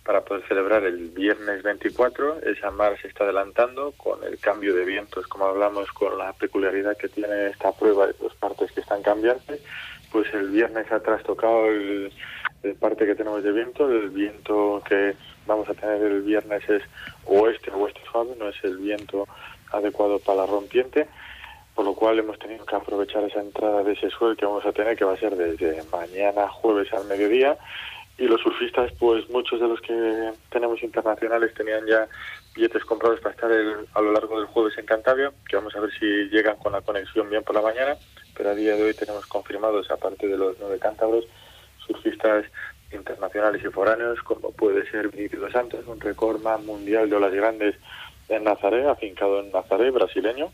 para 0.05 0.23
poder 0.23 0.47
celebrar 0.49 0.85
el 0.85 1.11
viernes 1.11 1.63
24. 1.63 2.43
Esa 2.43 2.71
mar 2.71 2.99
se 3.01 3.09
está 3.09 3.25
adelantando 3.25 3.93
con 3.93 4.23
el 4.25 4.39
cambio 4.39 4.75
de 4.75 4.85
vientos, 4.85 5.27
como 5.27 5.47
hablamos, 5.47 5.91
con 5.93 6.19
la 6.19 6.33
peculiaridad 6.33 6.97
que 6.97 7.09
tiene 7.09 7.49
esta 7.49 7.73
prueba 7.73 8.07
de 8.07 8.15
dos 8.15 8.35
partes 8.35 8.73
que 8.73 8.81
están 8.81 9.03
cambiantes. 9.03 9.63
Pues 10.11 10.33
el 10.35 10.51
viernes 10.51 10.91
ha 10.91 11.01
trastocado 11.01 11.67
el, 11.67 12.13
el 12.63 12.75
parte 12.75 13.07
que 13.07 13.15
tenemos 13.15 13.43
de 13.43 13.53
viento. 13.53 13.89
El 13.91 14.11
viento 14.11 14.83
que 14.89 15.15
vamos 15.47 15.69
a 15.69 15.75
tener 15.75 16.03
el 16.03 16.23
viernes 16.23 16.69
es 16.69 16.83
oeste 17.25 17.71
o 17.71 17.79
oeste 17.79 18.01
suave, 18.11 18.35
no 18.39 18.49
es 18.49 18.57
el 18.65 18.77
viento 18.79 19.27
adecuado 19.71 20.19
para 20.19 20.39
la 20.39 20.47
rompiente 20.47 21.07
por 21.75 21.85
lo 21.85 21.95
cual 21.95 22.19
hemos 22.19 22.39
tenido 22.39 22.65
que 22.67 22.77
aprovechar 22.77 23.25
esa 23.25 23.41
entrada 23.41 23.83
de 23.83 23.93
ese 23.93 24.11
suelo 24.11 24.37
que 24.37 24.47
vamos 24.47 24.65
a 24.67 24.73
tener, 24.73 24.97
que 24.97 25.05
va 25.05 25.15
a 25.15 25.19
ser 25.19 25.37
desde 25.37 25.83
mañana 25.91 26.49
jueves 26.49 26.93
al 26.93 27.07
mediodía, 27.07 27.57
y 28.19 28.25
los 28.25 28.41
surfistas, 28.43 28.93
pues 28.99 29.29
muchos 29.31 29.61
de 29.61 29.69
los 29.69 29.81
que 29.81 30.33
tenemos 30.51 30.83
internacionales 30.83 31.55
tenían 31.55 31.87
ya 31.87 32.07
billetes 32.55 32.85
comprados 32.85 33.21
para 33.21 33.35
estar 33.35 33.51
a 33.51 34.01
lo 34.01 34.13
largo 34.13 34.39
del 34.39 34.47
jueves 34.47 34.77
en 34.77 34.85
Cantabria, 34.85 35.33
que 35.49 35.57
vamos 35.57 35.75
a 35.75 35.81
ver 35.81 35.91
si 35.99 36.07
llegan 36.29 36.57
con 36.57 36.73
la 36.73 36.83
conexión 36.83 37.31
bien 37.31 37.43
por 37.43 37.55
la 37.55 37.63
mañana, 37.63 37.97
pero 38.37 38.51
a 38.51 38.55
día 38.55 38.77
de 38.77 38.83
hoy 38.83 38.95
tenemos 38.95 39.27
confirmados, 39.27 39.91
aparte 39.91 40.29
de 40.29 40.37
los 40.37 40.57
nueve 40.61 40.79
cántabros, 40.79 41.25
surfistas 41.87 42.45
internacionales 42.93 43.63
y 43.65 43.71
foráneos, 43.71 44.23
como 44.23 44.53
puede 44.53 44.89
ser 44.91 45.09
Vinicius 45.09 45.53
Santos, 45.53 45.87
un 45.87 46.01
recordman 46.01 46.67
mundial 46.67 47.09
de 47.09 47.17
olas 47.17 47.33
grandes 47.33 47.77
en 48.29 48.45
Nazaré, 48.45 48.87
afincado 48.89 49.41
en 49.41 49.51
Nazaré, 49.51 49.91
brasileño. 49.91 50.53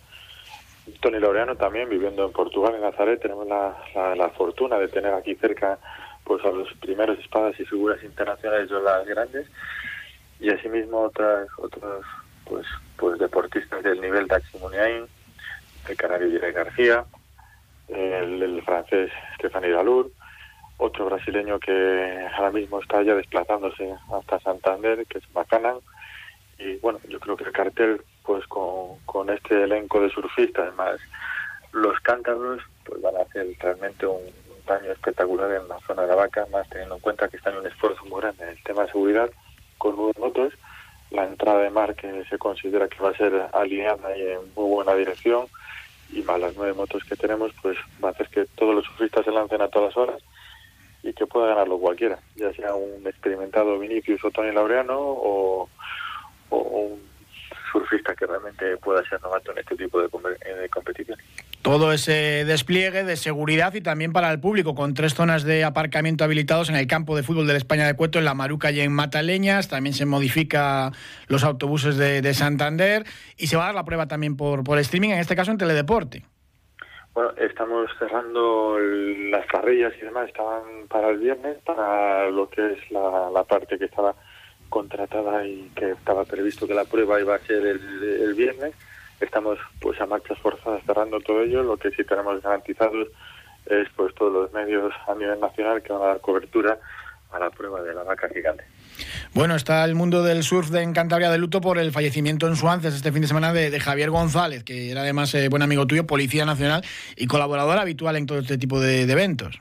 Tony 1.00 1.18
Laureano 1.18 1.56
también, 1.56 1.88
viviendo 1.88 2.24
en 2.24 2.32
Portugal, 2.32 2.74
en 2.74 2.82
Nazaré. 2.82 3.16
Tenemos 3.16 3.46
la, 3.46 3.76
la, 4.14 4.28
fortuna 4.30 4.78
de 4.78 4.88
tener 4.88 5.12
aquí 5.14 5.34
cerca 5.36 5.78
pues 6.24 6.44
a 6.44 6.50
los 6.50 6.72
primeros 6.74 7.18
espadas 7.18 7.58
y 7.58 7.64
figuras 7.64 8.02
internacionales 8.02 8.68
de 8.68 8.76
olas 8.76 9.06
grandes. 9.06 9.46
Y 10.40 10.50
asimismo 10.50 11.00
otras, 11.00 11.48
otros 11.58 12.04
pues, 12.44 12.66
pues 12.96 13.18
deportistas 13.18 13.82
del 13.82 14.00
nivel 14.00 14.26
de 14.26 14.40
Muniain, 14.60 15.06
el 15.88 15.96
canario 15.96 16.30
Jiré 16.30 16.52
García, 16.52 17.04
el, 17.88 18.62
francés 18.64 19.10
Stéphane 19.36 19.70
Dalur, 19.70 20.10
otro 20.78 21.06
brasileño 21.06 21.58
que 21.58 22.28
ahora 22.36 22.50
mismo 22.50 22.80
está 22.80 23.02
ya 23.02 23.14
desplazándose 23.14 23.94
hasta 24.12 24.40
Santander, 24.40 25.06
que 25.06 25.18
es 25.18 25.24
Macanan. 25.34 25.78
Y 26.58 26.76
bueno, 26.76 27.00
yo 27.08 27.20
creo 27.20 27.36
que 27.36 27.44
el 27.44 27.52
cartel, 27.52 28.02
pues 28.28 28.46
con, 28.46 28.98
con 29.06 29.30
este 29.30 29.64
elenco 29.64 30.02
de 30.02 30.10
surfistas, 30.10 30.68
además 30.68 31.00
los 31.72 31.98
cántabros, 32.00 32.62
pues 32.84 33.00
van 33.00 33.16
a 33.16 33.22
hacer 33.22 33.46
realmente 33.58 34.04
un, 34.06 34.20
daño 34.66 34.92
espectacular 34.92 35.50
en 35.50 35.66
la 35.66 35.80
zona 35.86 36.02
de 36.02 36.08
la 36.08 36.14
vaca, 36.14 36.46
más 36.52 36.68
teniendo 36.68 36.96
en 36.96 37.00
cuenta 37.00 37.26
que 37.28 37.38
están 37.38 37.54
en 37.54 37.60
un 37.60 37.68
esfuerzo 37.68 38.04
muy 38.04 38.20
grande 38.20 38.44
en 38.44 38.50
el 38.50 38.62
tema 38.64 38.82
de 38.82 38.92
seguridad 38.92 39.30
con 39.78 39.96
nuevos 39.96 40.18
motos. 40.18 40.52
La 41.10 41.24
entrada 41.24 41.60
de 41.60 41.70
mar 41.70 41.94
que 41.94 42.22
se 42.26 42.36
considera 42.36 42.86
que 42.86 43.02
va 43.02 43.08
a 43.08 43.16
ser 43.16 43.48
alineada 43.54 44.14
y 44.14 44.20
en 44.20 44.40
muy 44.54 44.68
buena 44.74 44.94
dirección, 44.94 45.46
y 46.12 46.20
más 46.20 46.38
las 46.38 46.54
nueve 46.54 46.74
motos 46.74 47.02
que 47.04 47.16
tenemos, 47.16 47.50
pues 47.62 47.78
va 48.04 48.08
a 48.08 48.12
hacer 48.12 48.28
que 48.28 48.44
todos 48.56 48.74
los 48.74 48.84
surfistas 48.84 49.24
se 49.24 49.30
lancen 49.30 49.62
a 49.62 49.68
todas 49.68 49.96
horas 49.96 50.22
y 51.02 51.14
que 51.14 51.26
pueda 51.26 51.46
ganarlo 51.46 51.78
cualquiera, 51.78 52.18
ya 52.36 52.52
sea 52.52 52.74
un 52.74 53.06
experimentado 53.06 53.78
Vinicius 53.78 54.22
o 54.22 54.30
Tony 54.30 54.52
Laureano 54.52 54.98
o, 54.98 55.70
un 56.50 57.07
surfista 57.70 58.14
que 58.14 58.26
realmente 58.26 58.76
pueda 58.78 59.02
ser 59.08 59.20
novato 59.22 59.52
en 59.52 59.58
este 59.58 59.76
tipo 59.76 60.00
de, 60.00 60.08
de 60.08 60.68
competiciones. 60.68 61.24
Todo 61.62 61.92
ese 61.92 62.44
despliegue 62.44 63.04
de 63.04 63.16
seguridad 63.16 63.74
y 63.74 63.80
también 63.80 64.12
para 64.12 64.30
el 64.30 64.40
público, 64.40 64.74
con 64.74 64.94
tres 64.94 65.14
zonas 65.14 65.44
de 65.44 65.64
aparcamiento 65.64 66.24
habilitados 66.24 66.68
en 66.68 66.76
el 66.76 66.86
campo 66.86 67.16
de 67.16 67.22
fútbol 67.22 67.46
de 67.46 67.52
la 67.54 67.58
España 67.58 67.86
de 67.86 67.94
Cueto, 67.94 68.18
en 68.18 68.24
La 68.24 68.34
Maruca 68.34 68.70
y 68.70 68.80
en 68.80 68.92
Mataleñas. 68.92 69.68
También 69.68 69.94
se 69.94 70.06
modifica 70.06 70.92
los 71.26 71.44
autobuses 71.44 71.96
de, 71.96 72.22
de 72.22 72.34
Santander 72.34 73.04
y 73.36 73.48
se 73.48 73.56
va 73.56 73.64
a 73.64 73.66
dar 73.66 73.74
la 73.74 73.84
prueba 73.84 74.06
también 74.06 74.36
por, 74.36 74.64
por 74.64 74.78
streaming, 74.78 75.10
en 75.10 75.18
este 75.18 75.36
caso 75.36 75.50
en 75.50 75.58
Teledeporte. 75.58 76.24
Bueno, 77.18 77.32
estamos 77.36 77.90
cerrando 77.98 78.78
las 78.78 79.44
carrillas 79.46 79.92
y 80.00 80.04
demás, 80.04 80.28
estaban 80.28 80.86
para 80.88 81.08
el 81.08 81.18
viernes, 81.18 81.58
para 81.64 82.30
lo 82.30 82.48
que 82.48 82.74
es 82.74 82.90
la, 82.92 83.44
parte 83.48 83.76
que 83.76 83.86
estaba 83.86 84.14
contratada 84.68 85.46
y 85.46 85.70
que 85.74 85.92
estaba 85.92 86.24
previsto 86.24 86.66
que 86.66 86.74
la 86.74 86.84
prueba 86.84 87.20
iba 87.20 87.34
a 87.34 87.40
ser 87.40 87.66
el, 87.66 88.34
viernes. 88.34 88.74
Estamos 89.20 89.58
pues 89.80 90.00
a 90.00 90.06
marchas 90.06 90.38
forzadas 90.38 90.82
cerrando 90.86 91.20
todo 91.20 91.42
ello, 91.42 91.62
lo 91.62 91.76
que 91.76 91.90
sí 91.90 92.04
tenemos 92.04 92.40
garantizados 92.42 93.08
es 93.66 93.88
pues 93.96 94.14
todos 94.14 94.32
los 94.32 94.52
medios 94.52 94.92
a 95.06 95.14
nivel 95.14 95.40
nacional 95.40 95.82
que 95.82 95.92
van 95.92 96.02
a 96.02 96.06
dar 96.06 96.20
cobertura 96.20 96.78
a 97.32 97.38
la 97.38 97.50
prueba 97.50 97.82
de 97.82 97.94
la 97.94 98.04
vaca 98.04 98.28
gigante. 98.28 98.64
Bueno, 99.34 99.54
está 99.54 99.84
el 99.84 99.94
mundo 99.94 100.22
del 100.22 100.42
surf 100.42 100.70
de 100.70 100.90
Cantabria 100.92 101.30
de 101.30 101.38
luto 101.38 101.60
por 101.60 101.78
el 101.78 101.92
fallecimiento 101.92 102.48
en 102.48 102.56
Suances 102.56 102.94
este 102.94 103.12
fin 103.12 103.22
de 103.22 103.28
semana 103.28 103.52
de, 103.52 103.78
Javier 103.78 104.10
González, 104.10 104.64
que 104.64 104.90
era 104.90 105.02
además 105.02 105.34
eh, 105.34 105.48
buen 105.48 105.62
amigo 105.62 105.86
tuyo, 105.86 106.06
policía 106.06 106.44
nacional 106.44 106.82
y 107.16 107.26
colaborador 107.26 107.78
habitual 107.78 108.16
en 108.16 108.26
todo 108.26 108.38
este 108.38 108.58
tipo 108.58 108.80
de, 108.80 109.02
eventos. 109.02 109.60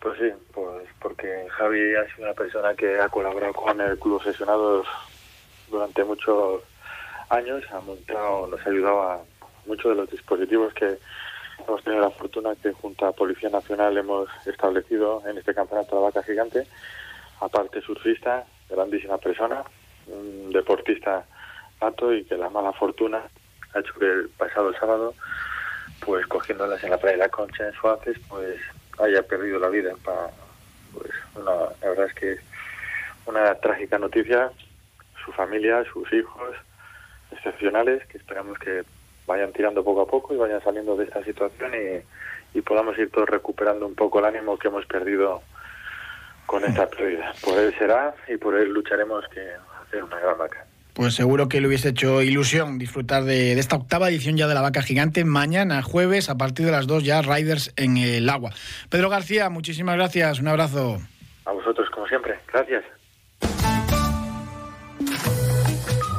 Pues 0.00 0.18
sí, 0.18 0.30
pues 0.52 0.88
porque 1.00 1.43
Javi 1.64 1.94
ha 1.96 2.04
sido 2.14 2.24
una 2.26 2.34
persona 2.34 2.74
que 2.74 3.00
ha 3.00 3.08
colaborado 3.08 3.54
con 3.54 3.80
el 3.80 3.98
Club 3.98 4.22
Sesionados 4.22 4.86
durante 5.70 6.04
muchos 6.04 6.60
años, 7.30 7.64
ha 7.72 7.80
montado, 7.80 8.48
nos 8.48 8.60
ha 8.66 8.68
ayudado 8.68 9.02
a 9.02 9.22
muchos 9.64 9.92
de 9.92 9.94
los 9.94 10.10
dispositivos 10.10 10.74
que 10.74 10.98
hemos 11.66 11.82
tenido 11.82 12.02
la 12.02 12.10
fortuna 12.10 12.54
que 12.62 12.70
junto 12.72 13.06
a 13.06 13.12
Policía 13.12 13.48
Nacional 13.48 13.96
hemos 13.96 14.28
establecido 14.46 15.22
en 15.26 15.38
este 15.38 15.54
campeonato 15.54 15.96
de 15.96 16.02
la 16.02 16.08
vaca 16.08 16.22
gigante, 16.22 16.66
aparte 17.40 17.80
surfista, 17.80 18.44
grandísima 18.68 19.16
persona, 19.16 19.64
un 20.06 20.52
deportista 20.52 21.24
nato 21.80 22.12
y 22.12 22.24
que 22.24 22.36
la 22.36 22.50
mala 22.50 22.74
fortuna 22.74 23.22
ha 23.72 23.78
hecho 23.78 23.94
que 23.98 24.04
el 24.04 24.28
pasado 24.36 24.70
sábado, 24.74 25.14
pues 26.04 26.26
cogiéndolas 26.26 26.84
en 26.84 26.90
la 26.90 26.98
playa 26.98 27.16
de 27.16 27.22
la 27.22 27.28
Concha 27.30 27.66
en 27.66 27.72
Suárez, 27.72 28.18
pues 28.28 28.60
haya 28.98 29.22
perdido 29.22 29.58
la 29.58 29.68
vida. 29.68 29.94
Pues 30.94 31.10
la 31.44 31.88
verdad 31.88 32.06
es 32.06 32.14
que 32.14 32.36
una 33.26 33.54
trágica 33.56 33.98
noticia, 33.98 34.50
su 35.24 35.32
familia, 35.32 35.84
sus 35.92 36.12
hijos 36.12 36.54
excepcionales, 37.30 38.06
que 38.06 38.18
esperamos 38.18 38.58
que 38.58 38.84
vayan 39.26 39.52
tirando 39.52 39.82
poco 39.82 40.02
a 40.02 40.06
poco 40.06 40.34
y 40.34 40.36
vayan 40.36 40.62
saliendo 40.62 40.96
de 40.96 41.04
esta 41.04 41.24
situación 41.24 41.72
y, 41.74 42.58
y 42.58 42.62
podamos 42.62 42.96
ir 42.98 43.10
todos 43.10 43.28
recuperando 43.28 43.86
un 43.86 43.94
poco 43.94 44.18
el 44.18 44.26
ánimo 44.26 44.58
que 44.58 44.68
hemos 44.68 44.86
perdido 44.86 45.42
con 46.46 46.64
esta 46.64 46.88
pérdida. 46.88 47.32
Por 47.42 47.58
él 47.58 47.74
será 47.78 48.14
y 48.28 48.36
por 48.36 48.54
él 48.54 48.68
lucharemos 48.68 49.26
que 49.28 49.40
hacer 49.82 50.04
una 50.04 50.18
gran 50.20 50.38
vaca. 50.38 50.66
Pues 50.94 51.14
seguro 51.14 51.48
que 51.48 51.60
le 51.60 51.66
hubiese 51.66 51.88
hecho 51.88 52.22
ilusión 52.22 52.78
disfrutar 52.78 53.24
de, 53.24 53.58
esta 53.58 53.74
octava 53.74 54.08
edición 54.08 54.36
ya 54.36 54.46
de 54.46 54.54
la 54.54 54.60
Vaca 54.60 54.80
Gigante. 54.80 55.24
Mañana, 55.24 55.82
jueves, 55.82 56.30
a 56.30 56.36
partir 56.36 56.66
de 56.66 56.72
las 56.72 56.86
dos 56.86 57.04
ya 57.04 57.20
Riders 57.20 57.72
en 57.76 57.96
el 57.96 58.28
agua. 58.30 58.52
Pedro 58.90 59.10
García, 59.10 59.50
muchísimas 59.50 59.96
gracias. 59.96 60.38
Un 60.38 60.46
abrazo. 60.46 61.00
A 61.46 61.52
vosotros, 61.52 61.90
como 61.90 62.06
siempre. 62.06 62.38
Gracias. 62.52 62.84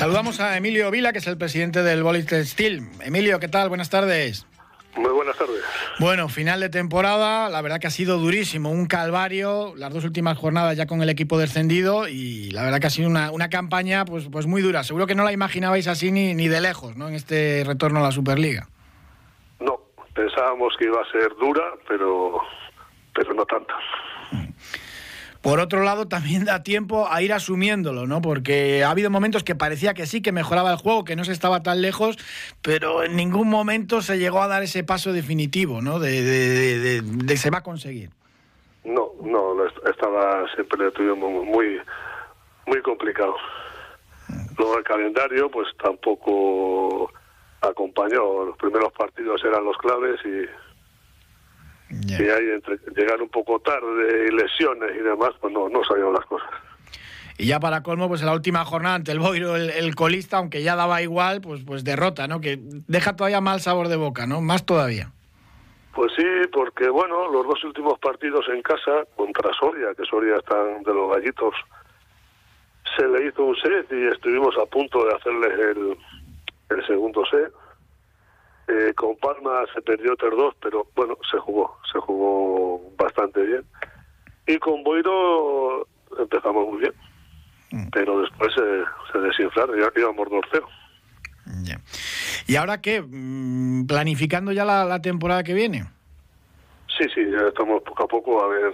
Saludamos 0.00 0.40
a 0.40 0.56
Emilio 0.56 0.90
Vila, 0.90 1.12
que 1.12 1.18
es 1.18 1.26
el 1.26 1.36
presidente 1.36 1.82
del 1.82 2.02
Bolit 2.02 2.32
Steel. 2.32 2.88
Emilio, 3.04 3.38
¿qué 3.38 3.48
tal? 3.48 3.68
Buenas 3.68 3.90
tardes. 3.90 4.46
Muy 4.96 5.10
buenas 5.10 5.36
tardes. 5.36 5.62
Bueno, 5.98 6.30
final 6.30 6.58
de 6.60 6.70
temporada, 6.70 7.50
la 7.50 7.60
verdad 7.60 7.80
que 7.80 7.86
ha 7.86 7.90
sido 7.90 8.16
durísimo, 8.16 8.70
un 8.70 8.86
calvario, 8.86 9.74
las 9.76 9.92
dos 9.92 10.06
últimas 10.06 10.38
jornadas 10.38 10.78
ya 10.78 10.86
con 10.86 11.02
el 11.02 11.10
equipo 11.10 11.36
descendido 11.36 12.08
y 12.08 12.50
la 12.50 12.62
verdad 12.62 12.80
que 12.80 12.86
ha 12.86 12.90
sido 12.90 13.10
una, 13.10 13.50
campaña 13.50 14.06
pues, 14.06 14.26
pues 14.32 14.46
muy 14.46 14.62
dura. 14.62 14.84
Seguro 14.84 15.06
que 15.06 15.14
no 15.14 15.22
la 15.22 15.32
imaginabais 15.32 15.86
así 15.86 16.10
ni, 16.10 16.32
ni 16.32 16.48
de 16.48 16.62
lejos, 16.62 16.96
¿no? 16.96 17.08
En 17.08 17.14
este 17.14 17.62
retorno 17.66 17.98
a 17.98 18.04
la 18.04 18.10
Superliga. 18.10 18.68
No, 19.60 19.82
pensábamos 20.14 20.74
que 20.78 20.86
iba 20.86 21.02
a 21.02 21.12
ser 21.12 21.28
dura, 21.38 21.74
pero, 21.86 22.40
pero 23.14 23.34
no 23.34 23.44
tanto. 23.44 23.74
Por 25.42 25.58
otro 25.58 25.82
lado, 25.82 26.06
también 26.06 26.44
da 26.44 26.62
tiempo 26.62 27.08
a 27.10 27.22
ir 27.22 27.32
asumiéndolo, 27.32 28.06
¿no? 28.06 28.20
Porque 28.20 28.84
ha 28.84 28.90
habido 28.90 29.08
momentos 29.08 29.42
que 29.42 29.54
parecía 29.54 29.94
que 29.94 30.04
sí, 30.04 30.20
que 30.20 30.32
mejoraba 30.32 30.70
el 30.70 30.76
juego, 30.76 31.04
que 31.04 31.16
no 31.16 31.24
se 31.24 31.32
estaba 31.32 31.62
tan 31.62 31.80
lejos, 31.80 32.18
pero 32.60 33.02
en 33.02 33.16
ningún 33.16 33.48
momento 33.48 34.02
se 34.02 34.18
llegó 34.18 34.42
a 34.42 34.48
dar 34.48 34.62
ese 34.62 34.84
paso 34.84 35.14
definitivo, 35.14 35.80
¿no? 35.80 35.98
De, 35.98 36.22
de, 37.02 37.36
se 37.38 37.50
va 37.50 37.58
a 37.58 37.62
conseguir. 37.62 38.10
No, 38.84 39.12
no, 39.22 39.66
estaba 39.90 40.46
siempre 40.54 40.90
muy, 41.16 41.80
muy 42.66 42.82
complicado. 42.82 43.34
Luego 44.58 44.76
el 44.76 44.84
calendario, 44.84 45.50
pues 45.50 45.68
tampoco 45.82 47.10
acompañó. 47.62 48.44
Los 48.44 48.56
primeros 48.58 48.92
partidos 48.92 49.42
eran 49.42 49.64
los 49.64 49.76
claves 49.78 50.20
y 50.24 50.69
y 51.90 52.14
ahí 52.14 52.50
entre 52.50 52.78
llegar 52.94 53.20
un 53.20 53.28
poco 53.28 53.58
tarde 53.60 54.28
y 54.28 54.30
lesiones 54.32 54.90
y 54.96 55.02
demás, 55.02 55.30
pues 55.40 55.52
no, 55.52 55.68
no 55.68 55.82
salieron 55.84 56.14
las 56.14 56.24
cosas. 56.26 56.48
Y 57.36 57.46
ya 57.46 57.58
para 57.58 57.82
colmo, 57.82 58.06
pues 58.06 58.20
en 58.20 58.26
la 58.26 58.34
última 58.34 58.64
jornada 58.66 58.96
ante 58.96 59.12
el 59.12 59.18
Boiro, 59.18 59.56
el, 59.56 59.94
colista, 59.94 60.36
aunque 60.36 60.62
ya 60.62 60.76
daba 60.76 61.00
igual, 61.00 61.40
pues, 61.40 61.62
pues 61.64 61.84
derrota, 61.84 62.28
¿no? 62.28 62.40
Que 62.40 62.58
deja 62.60 63.16
todavía 63.16 63.40
mal 63.40 63.60
sabor 63.60 63.88
de 63.88 63.96
boca, 63.96 64.26
¿no? 64.26 64.42
Más 64.42 64.66
todavía. 64.66 65.10
Pues 65.94 66.12
sí, 66.14 66.26
porque 66.52 66.90
bueno, 66.90 67.28
los 67.32 67.46
dos 67.46 67.64
últimos 67.64 67.98
partidos 67.98 68.46
en 68.52 68.60
casa 68.60 69.04
contra 69.16 69.50
Soria, 69.54 69.88
que 69.96 70.04
Soria 70.04 70.36
están 70.36 70.82
de 70.82 70.92
los 70.92 71.10
gallitos, 71.10 71.54
se 72.96 73.08
le 73.08 73.26
hizo 73.26 73.42
un 73.44 73.56
set 73.56 73.86
y 73.90 74.06
estuvimos 74.06 74.54
a 74.58 74.66
punto 74.66 75.02
de 75.06 75.14
hacerles 75.14 75.52
el, 75.58 75.96
el 76.76 76.86
segundo 76.86 77.24
set. 77.24 77.52
Eh, 78.70 78.94
con 78.94 79.16
Palma 79.16 79.64
se 79.74 79.82
perdió 79.82 80.16
3-2, 80.16 80.54
pero 80.62 80.86
bueno, 80.94 81.16
se 81.28 81.38
jugó, 81.38 81.78
se 81.92 81.98
jugó 81.98 82.80
bastante 82.96 83.42
bien. 83.42 83.64
Y 84.46 84.58
con 84.58 84.84
Boiro 84.84 85.88
empezamos 86.18 86.68
muy 86.68 86.80
bien, 86.80 86.94
mm. 87.72 87.88
pero 87.90 88.20
después 88.20 88.52
se, 88.54 89.12
se 89.12 89.18
desinflaron, 89.18 89.78
ya 89.78 89.90
íbamos 89.96 90.28
2-0. 90.28 90.64
¿Y 92.46 92.56
ahora 92.56 92.80
qué? 92.80 93.02
Mm, 93.02 93.86
¿Planificando 93.86 94.52
ya 94.52 94.64
la, 94.64 95.00
temporada 95.00 95.42
que 95.42 95.54
viene? 95.54 95.84
Sí, 96.98 97.06
sí, 97.14 97.22
ya 97.30 97.48
estamos 97.48 97.82
poco 97.82 98.04
a 98.04 98.08
poco 98.08 98.44
a 98.44 98.48
ver 98.48 98.72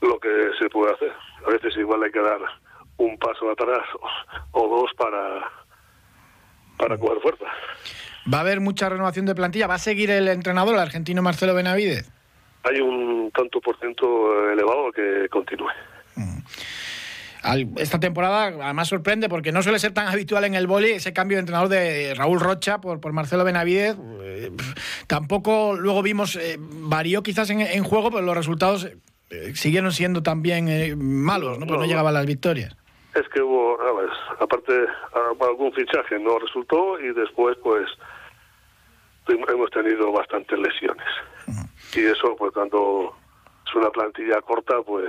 lo 0.00 0.18
que 0.18 0.50
se 0.58 0.68
puede 0.68 0.92
hacer. 0.92 1.12
A 1.46 1.50
veces 1.50 1.76
igual 1.76 2.02
hay 2.02 2.12
que 2.12 2.20
dar 2.20 2.40
un 2.98 3.18
paso 3.18 3.50
atrás 3.50 3.82
o, 4.52 4.68
dos 4.68 4.90
para, 4.96 5.50
para 6.78 6.98
coger 6.98 7.20
fuerza. 7.20 7.46
¿Va 8.32 8.38
a 8.38 8.40
haber 8.42 8.60
mucha 8.60 8.88
renovación 8.88 9.26
de 9.26 9.34
plantilla? 9.34 9.66
¿Va 9.66 9.74
a 9.74 9.78
seguir 9.78 10.10
el 10.10 10.28
entrenador, 10.28 10.74
el 10.74 10.80
argentino 10.80 11.22
Marcelo 11.22 11.54
Benavides? 11.54 12.10
Hay 12.62 12.80
un 12.80 13.30
tanto 13.34 13.60
por 13.60 13.78
ciento 13.78 14.50
elevado 14.50 14.92
que 14.92 15.28
continúe. 15.30 15.70
Mm 16.16 16.38
esta 17.76 17.98
temporada 17.98 18.46
además 18.64 18.88
sorprende 18.88 19.28
porque 19.28 19.52
no 19.52 19.62
suele 19.62 19.78
ser 19.78 19.92
tan 19.92 20.08
habitual 20.08 20.44
en 20.44 20.54
el 20.54 20.66
vóley 20.66 20.92
ese 20.92 21.12
cambio 21.12 21.36
de 21.36 21.40
entrenador 21.40 21.68
de 21.68 22.14
Raúl 22.14 22.40
Rocha 22.40 22.80
por, 22.80 23.00
por 23.00 23.12
Marcelo 23.12 23.44
Benavidez. 23.44 23.96
Eh, 24.22 24.50
tampoco 25.06 25.74
luego 25.74 26.02
vimos, 26.02 26.36
eh, 26.36 26.56
varió 26.58 27.22
quizás 27.22 27.50
en, 27.50 27.84
juego, 27.84 28.10
pero 28.10 28.22
los 28.22 28.36
resultados 28.36 28.88
eh, 29.30 29.54
siguieron 29.54 29.92
siendo 29.92 30.22
también 30.22 30.98
malos, 30.98 31.58
¿no? 31.58 31.66
Pues 31.66 31.80
no, 31.80 31.86
llegaban 31.86 32.14
las 32.14 32.26
victorias. 32.26 32.76
Es 33.14 33.28
que 33.28 33.40
hubo, 33.40 33.76
aparte, 34.38 34.72
algún 35.40 35.72
fichaje 35.72 36.18
no 36.18 36.38
resultó 36.38 37.00
y 37.00 37.12
después, 37.12 37.56
pues, 37.62 37.86
hemos 39.26 39.70
tenido 39.70 40.12
bastantes 40.12 40.58
lesiones. 40.58 41.06
Y 41.94 42.00
eso, 42.00 42.36
pues, 42.36 42.52
cuando 42.52 43.14
es 43.66 43.74
una 43.74 43.90
plantilla 43.90 44.40
corta, 44.42 44.80
pues 44.86 45.08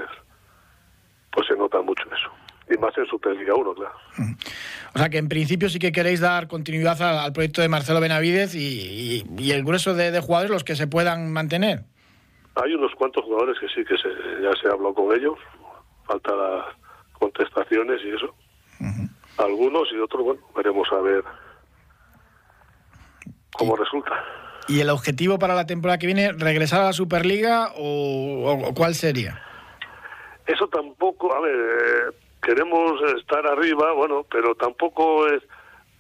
pues 1.32 1.48
se 1.48 1.56
nota 1.56 1.82
mucho 1.82 2.04
eso. 2.06 2.30
Y 2.70 2.78
más 2.78 2.98
en 2.98 3.06
Superliga 3.06 3.56
1, 3.56 3.74
claro. 3.74 3.96
O 4.94 5.00
sea 5.00 5.10
que 5.10 5.18
en 5.18 5.30
principio 5.30 5.70
sí 5.70 5.80
que 5.80 5.92
queréis 5.92 6.20
dar 6.20 6.48
continuidad 6.48 7.02
al, 7.02 7.34
proyecto 7.34 7.62
de 7.62 7.70
Marcelo 7.70 8.00
Benavidez 8.00 8.54
y, 8.56 9.24
el 9.52 9.64
grueso 9.64 9.94
de, 9.94 10.20
jugadores 10.20 10.52
los 10.52 10.64
que 10.64 10.76
se 10.76 10.88
puedan 10.88 11.32
mantener. 11.32 11.84
Hay 12.56 12.74
unos 12.74 12.94
cuantos 12.96 13.24
jugadores 13.24 13.58
que 13.60 13.68
sí 13.70 13.86
que 13.86 13.98
se, 13.98 14.10
ya 14.42 14.52
se 14.62 14.68
habló 14.68 14.94
con 14.94 15.16
ellos, 15.16 15.38
falta 16.06 16.36
las 16.36 16.66
contestaciones 17.14 18.02
y 18.04 18.10
eso. 18.10 18.36
Algunos 19.38 19.88
y 19.92 19.98
otros, 19.98 20.24
bueno, 20.24 20.42
veremos 20.56 20.88
a 20.92 21.02
ver 21.02 21.21
cómo 23.62 23.76
resulta. 23.76 24.12
¿Y 24.68 24.80
el 24.80 24.90
objetivo 24.90 25.38
para 25.38 25.54
la 25.54 25.68
temporada 25.68 26.00
que 26.00 26.08
viene, 26.08 26.32
regresar 26.34 26.82
a 26.82 26.86
la 26.86 26.94
Superliga 26.94 27.70
o 27.76 28.74
cuál 28.76 28.96
sería? 28.96 29.40
Eso 30.48 30.68
tampoco, 30.68 31.34
a 31.34 31.40
ver, 31.40 31.56
eh, 31.56 32.16
queremos 32.42 33.00
estar 33.18 33.46
arriba, 33.46 33.94
bueno, 33.94 34.26
pero 34.30 34.56
tampoco 34.56 35.28
es, 35.28 35.44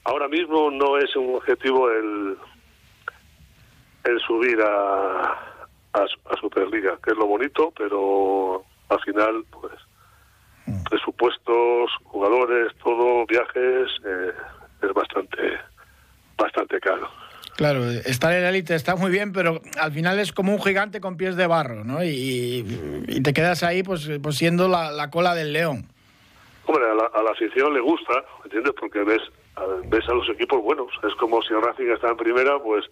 ahora 0.03 0.27
mismo 0.27 0.71
no 0.71 0.97
es 0.97 1.15
un 1.15 1.35
objetivo 1.35 1.89
el, 1.89 2.37
el 4.05 4.19
subir 4.21 4.59
a, 4.61 5.37
a, 5.93 6.37
Superliga, 6.39 6.97
que 7.03 7.11
es 7.11 7.17
lo 7.17 7.27
bonito, 7.27 7.71
pero 7.77 8.65
al 8.89 8.99
final, 9.01 9.45
pues, 9.51 9.73
mm. 10.65 10.83
presupuestos, 10.89 11.91
jugadores, 12.05 12.73
todo, 12.83 13.25
viajes, 13.27 13.89
eh, 14.03 14.33
es 14.81 14.93
bastante, 14.93 15.59
bastante 16.35 16.79
caro. 16.79 17.20
Claro, 17.55 17.89
estar 17.89 18.33
en 18.33 18.43
la 18.43 18.49
élite 18.49 18.75
está 18.75 18.95
muy 18.95 19.11
bien, 19.11 19.33
pero 19.33 19.61
al 19.79 19.91
final 19.91 20.19
es 20.19 20.31
como 20.31 20.53
un 20.53 20.61
gigante 20.61 21.01
con 21.01 21.17
pies 21.17 21.35
de 21.35 21.47
barro, 21.47 21.83
¿no? 21.83 22.03
Y, 22.03 22.63
te 23.23 23.33
quedas 23.33 23.63
ahí 23.63 23.83
pues, 23.83 24.09
pues 24.21 24.37
siendo 24.37 24.67
la, 24.67 25.09
cola 25.11 25.35
del 25.35 25.53
león. 25.53 25.87
Hombre, 26.65 26.85
a 26.89 27.21
la, 27.21 27.31
afición 27.31 27.73
le 27.73 27.81
gusta, 27.81 28.23
¿entiendes? 28.43 28.73
Porque 28.79 29.03
ves 29.03 29.21
a, 29.57 29.65
ves 29.85 30.07
a 30.07 30.13
los 30.13 30.29
equipos 30.29 30.61
buenos. 30.61 30.87
Es 31.07 31.13
como 31.15 31.41
si 31.41 31.53
el 31.53 31.61
Racing 31.61 31.91
está 31.91 32.09
en 32.09 32.17
primera, 32.17 32.57
pues 32.59 32.85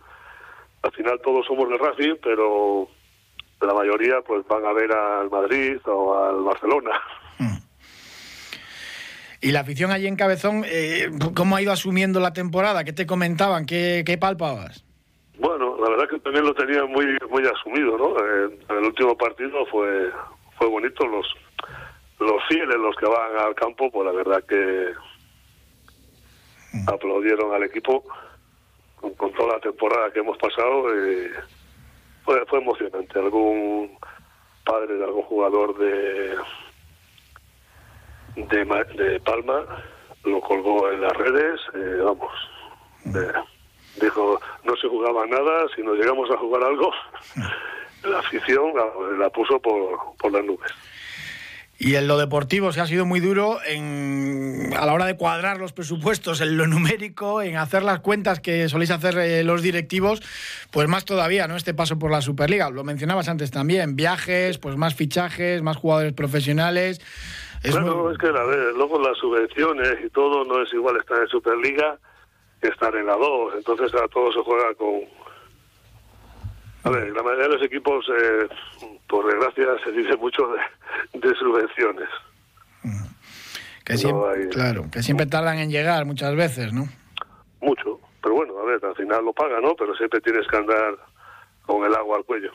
al 0.83 0.91
final 0.91 1.19
todos 1.23 1.45
somos 1.45 1.69
de 1.69 1.77
Racing, 1.77 2.15
pero 2.21 2.89
la 3.61 3.73
mayoría 3.73 4.21
pues 4.21 4.45
van 4.47 4.65
a 4.65 4.73
ver 4.73 4.91
al 4.91 5.29
Madrid 5.29 5.77
o 5.85 6.17
al 6.17 6.43
Barcelona. 6.43 6.91
Y 9.41 9.51
la 9.51 9.61
afición 9.61 9.91
allí 9.91 10.07
en 10.07 10.17
Cabezón, 10.17 10.63
eh, 10.65 11.09
¿cómo 11.33 11.55
ha 11.55 11.61
ido 11.61 11.71
asumiendo 11.71 12.19
la 12.19 12.33
temporada? 12.33 12.83
¿Qué 12.83 12.91
te 12.91 13.05
comentaban? 13.05 13.65
¿Qué, 13.65 14.03
qué 14.05 14.17
palpabas? 14.17 14.83
Bueno, 15.37 15.77
la 15.81 15.89
verdad 15.89 16.09
que 16.09 16.19
también 16.19 16.45
lo 16.45 16.53
tenía 16.53 16.83
muy 16.85 17.05
muy 17.29 17.43
asumido, 17.47 17.97
¿no? 17.97 18.19
en 18.19 18.77
el 18.77 18.83
último 18.83 19.17
partido 19.17 19.65
fue 19.67 20.11
fue 20.57 20.67
bonito 20.67 21.07
los 21.07 21.25
los 22.19 22.43
fieles 22.49 22.75
los 22.75 22.95
que 22.97 23.05
van 23.05 23.37
al 23.37 23.55
campo, 23.55 23.89
pues 23.89 24.05
la 24.05 24.11
verdad 24.11 24.43
que 24.43 24.91
mm. 26.73 26.89
aplaudieron 26.89 27.53
al 27.53 27.63
equipo 27.63 28.03
con, 28.99 29.33
toda 29.33 29.53
la 29.53 29.59
temporada 29.61 30.11
que 30.11 30.19
hemos 30.19 30.37
pasado. 30.37 30.93
Eh, 30.93 31.31
fue, 32.25 32.45
fue 32.47 32.59
emocionante. 32.59 33.17
Algún 33.17 33.97
padre 34.65 34.95
de 34.95 35.03
algún 35.03 35.23
jugador 35.23 35.77
de 35.77 36.35
de, 38.47 39.03
de 39.03 39.19
Palma 39.19 39.65
lo 40.23 40.41
colgó 40.41 40.91
en 40.91 41.01
las 41.01 41.13
redes, 41.13 41.59
eh, 41.73 42.01
vamos, 42.03 42.31
dijo, 44.01 44.39
no 44.63 44.75
se 44.75 44.87
jugaba 44.87 45.25
nada, 45.25 45.65
si 45.75 45.81
nos 45.81 45.97
llegamos 45.97 46.29
a 46.31 46.37
jugar 46.37 46.63
algo, 46.63 46.91
la 48.03 48.19
afición 48.19 48.73
la, 49.17 49.29
puso 49.29 49.59
por, 49.59 50.15
por 50.17 50.31
las 50.31 50.43
nubes. 50.43 50.71
Y 51.81 51.95
en 51.95 52.09
lo 52.09 52.17
deportivo 52.17 52.73
se 52.73 52.81
ha 52.81 52.87
sido 52.87 53.05
muy 53.05 53.21
duro 53.21 53.59
en, 53.65 54.73
a 54.77 54.85
la 54.85 54.91
hora 54.91 55.05
de 55.05 55.15
cuadrar 55.15 55.59
los 55.59 55.71
presupuestos, 55.71 56.41
en 56.41 56.57
lo 56.57 56.67
numérico, 56.67 57.41
en 57.41 57.55
hacer 57.55 57.83
las 57.83 58.01
cuentas 58.01 58.41
que 58.41 58.67
soléis 58.67 58.91
hacer 58.91 59.17
eh, 59.17 59.45
los 59.45 59.61
directivos, 59.61 60.21
pues 60.71 60.89
más 60.89 61.05
todavía, 61.05 61.47
¿no? 61.47 61.55
Este 61.55 61.73
paso 61.73 61.97
por 61.97 62.11
la 62.11 62.21
Superliga. 62.21 62.69
Lo 62.69 62.83
mencionabas 62.83 63.29
antes 63.29 63.49
también, 63.49 63.95
viajes, 63.95 64.57
pues 64.57 64.75
más 64.75 64.93
fichajes, 64.93 65.61
más 65.61 65.77
jugadores 65.77 66.11
profesionales. 66.11 66.99
Es 67.63 67.73
bueno, 67.73 68.09
es 68.09 68.17
que 68.17 68.27
a 68.27 68.43
ver, 68.43 68.73
luego 68.75 68.99
las 68.99 69.17
subvenciones 69.17 69.97
y 70.05 70.09
todo 70.09 70.45
no 70.45 70.61
es 70.61 70.73
igual 70.73 70.97
estar 70.97 71.19
en 71.19 71.27
Superliga 71.27 71.97
que 72.61 72.69
estar 72.69 72.95
en 72.95 73.05
la 73.05 73.15
2. 73.15 73.53
Entonces 73.57 73.93
a 73.93 74.07
todo 74.07 74.31
se 74.31 74.39
juega 74.39 74.73
con... 74.75 75.01
A 76.83 76.89
ver, 76.89 77.11
la 77.11 77.21
mayoría 77.21 77.47
de 77.47 77.55
los 77.55 77.63
equipos, 77.63 78.05
eh, 78.09 78.47
por 79.07 79.25
desgracia, 79.25 79.65
se 79.83 79.91
dice 79.91 80.15
mucho 80.15 80.47
de, 81.13 81.35
subvenciones. 81.35 82.09
Que 83.83 83.97
siempre, 83.97 84.49
Claro, 84.49 84.85
que 84.91 85.03
siempre 85.03 85.25
tardan 85.25 85.57
en 85.57 85.71
llegar 85.71 86.05
muchas 86.05 86.35
veces, 86.35 86.71
¿no? 86.71 86.87
Mucho. 87.59 87.99
Pero 88.21 88.35
bueno, 88.35 88.57
a 88.59 88.65
ver, 88.65 88.83
al 88.85 88.95
final 88.95 89.25
lo 89.25 89.33
paga, 89.33 89.59
¿no? 89.59 89.75
Pero 89.75 89.95
siempre 89.95 90.21
tienes 90.21 90.47
que 90.47 90.57
andar 90.57 90.95
con 91.65 91.83
el 91.83 91.93
agua 91.95 92.17
al 92.17 92.23
cuello. 92.23 92.51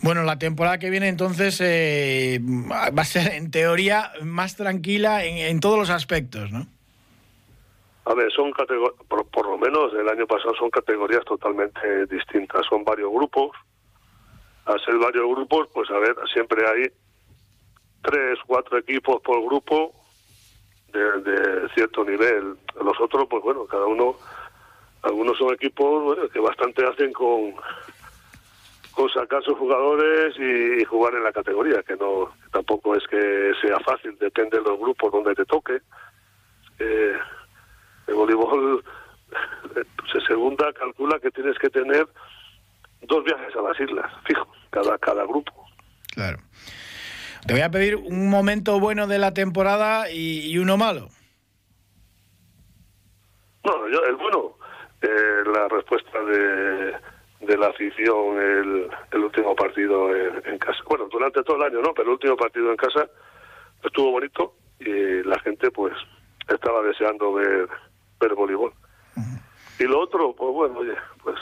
Bueno, 0.00 0.22
la 0.22 0.38
temporada 0.38 0.78
que 0.78 0.90
viene 0.90 1.08
entonces 1.08 1.60
eh, 1.60 2.38
va 2.40 3.02
a 3.02 3.04
ser 3.04 3.32
en 3.32 3.50
teoría 3.50 4.12
más 4.22 4.56
tranquila 4.56 5.24
en, 5.24 5.58
todos 5.60 5.78
los 5.78 5.90
aspectos, 5.90 6.52
¿no? 6.52 6.66
A 8.04 8.14
ver, 8.14 8.30
son 8.32 8.52
por, 9.08 9.26
por 9.26 9.46
lo 9.46 9.58
menos 9.58 9.92
el 9.94 10.08
año 10.08 10.26
pasado 10.26 10.54
son 10.54 10.70
categorías 10.70 11.24
totalmente 11.24 12.06
distintas. 12.06 12.64
Son 12.66 12.84
varios 12.84 13.10
grupos. 13.10 13.50
Al 14.64 14.82
ser 14.84 14.96
varios 14.98 15.26
grupos, 15.28 15.68
pues 15.74 15.90
a 15.90 15.98
ver, 15.98 16.14
siempre 16.32 16.62
hay 16.66 16.90
tres, 18.02 18.38
cuatro 18.46 18.78
equipos 18.78 19.20
por 19.22 19.42
grupo 19.44 19.94
de, 20.92 21.20
de 21.22 21.68
cierto 21.74 22.04
nivel. 22.04 22.56
Los 22.82 23.00
otros, 23.00 23.26
pues 23.28 23.42
bueno, 23.42 23.66
cada 23.66 23.86
uno, 23.86 24.16
algunos 25.02 25.36
son 25.36 25.52
equipos 25.52 26.16
que 26.30 26.38
bastante 26.38 26.86
hacen 26.86 27.12
con 27.12 27.54
con 28.98 29.08
sacar 29.10 29.40
sus 29.44 29.56
jugadores 29.56 30.34
y, 30.36 30.84
jugar 30.84 31.14
en 31.14 31.22
la 31.22 31.32
categoría, 31.32 31.84
que 31.84 31.94
no 31.94 32.32
tampoco 32.50 32.96
es 32.96 33.06
que 33.06 33.52
sea 33.62 33.78
fácil, 33.78 34.18
depende 34.18 34.58
de 34.58 34.64
los 34.64 34.76
grupos 34.76 35.12
donde 35.12 35.36
te 35.36 35.44
toque. 35.44 35.78
Eh, 36.80 37.16
el 38.08 38.14
voleibol 38.14 38.82
se 40.12 40.20
segunda 40.22 40.72
calcula 40.72 41.20
que 41.20 41.30
tienes 41.30 41.56
que 41.60 41.70
tener 41.70 42.08
dos 43.02 43.22
viajes 43.22 43.54
a 43.54 43.62
las 43.62 43.78
islas, 43.78 44.12
fijo, 44.26 44.48
cada, 44.70 44.98
cada 44.98 45.24
grupo. 45.26 45.52
Claro. 46.12 46.38
Te 47.46 47.52
voy 47.52 47.62
a 47.62 47.70
pedir 47.70 47.94
un 47.94 48.28
momento 48.28 48.80
bueno 48.80 49.06
de 49.06 49.20
la 49.20 49.32
temporada 49.32 50.10
y, 50.10 50.58
uno 50.58 50.76
malo. 50.76 51.08
No, 53.64 53.88
yo, 53.90 54.04
el 54.06 54.16
bueno, 54.16 54.56
eh, 55.02 55.44
la 55.54 55.68
respuesta 55.68 56.18
de 56.24 57.17
de 57.48 57.56
la 57.56 57.68
afición 57.68 58.38
el, 58.38 58.90
el 59.10 59.24
último 59.24 59.56
partido 59.56 60.14
en, 60.14 60.58
casa. 60.58 60.78
Bueno, 60.86 61.08
durante 61.10 61.42
todo 61.42 61.56
el 61.56 61.62
año, 61.62 61.80
¿no? 61.80 61.94
Pero 61.94 62.08
el 62.08 62.12
último 62.12 62.36
partido 62.36 62.70
en 62.70 62.76
casa 62.76 63.08
estuvo 63.82 64.12
bonito 64.12 64.54
y 64.78 65.22
la 65.22 65.38
gente, 65.40 65.70
pues, 65.70 65.94
estaba 66.46 66.82
deseando 66.82 67.32
ver, 67.32 67.68
ver 68.20 68.34
voleibol. 68.34 68.72
Y 69.80 69.84
lo 69.84 70.00
otro, 70.00 70.34
pues 70.34 70.52
bueno, 70.52 70.80
oye, 70.80 70.94
pues 71.22 71.36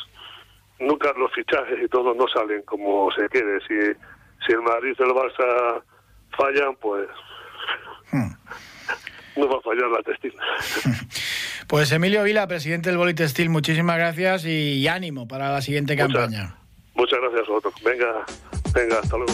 nunca 0.78 1.12
los 1.16 1.32
fichajes 1.32 1.82
y 1.82 1.88
todo 1.88 2.14
no 2.14 2.28
salen 2.28 2.62
como 2.62 3.10
se 3.12 3.28
quiere. 3.28 3.58
Si, 3.60 3.98
si 4.46 4.52
el 4.52 4.60
Madrid 4.60 4.94
y 4.96 5.02
el 5.02 5.08
Barça 5.08 5.82
fallan, 6.36 6.76
pues 6.76 7.08
hmm. 8.12 9.40
no 9.40 9.48
va 9.48 9.56
a 9.56 9.62
fallar 9.62 9.90
la 9.90 10.02
textil. 10.02 10.34
Pues 11.66 11.90
Emilio 11.90 12.22
Vila, 12.22 12.46
presidente 12.46 12.90
del 12.90 12.98
Boli 12.98 13.14
Textil, 13.14 13.50
muchísimas 13.50 13.96
gracias 13.96 14.44
y 14.44 14.86
ánimo 14.86 15.26
para 15.26 15.50
la 15.50 15.60
siguiente 15.60 15.96
campaña. 15.96 16.56
Muchas 16.94 17.18
gracias 17.20 17.48
a 17.48 17.52
vosotros. 17.52 17.74
Venga, 17.84 18.24
venga, 18.72 19.00
hasta 19.00 19.16
luego. 19.16 19.32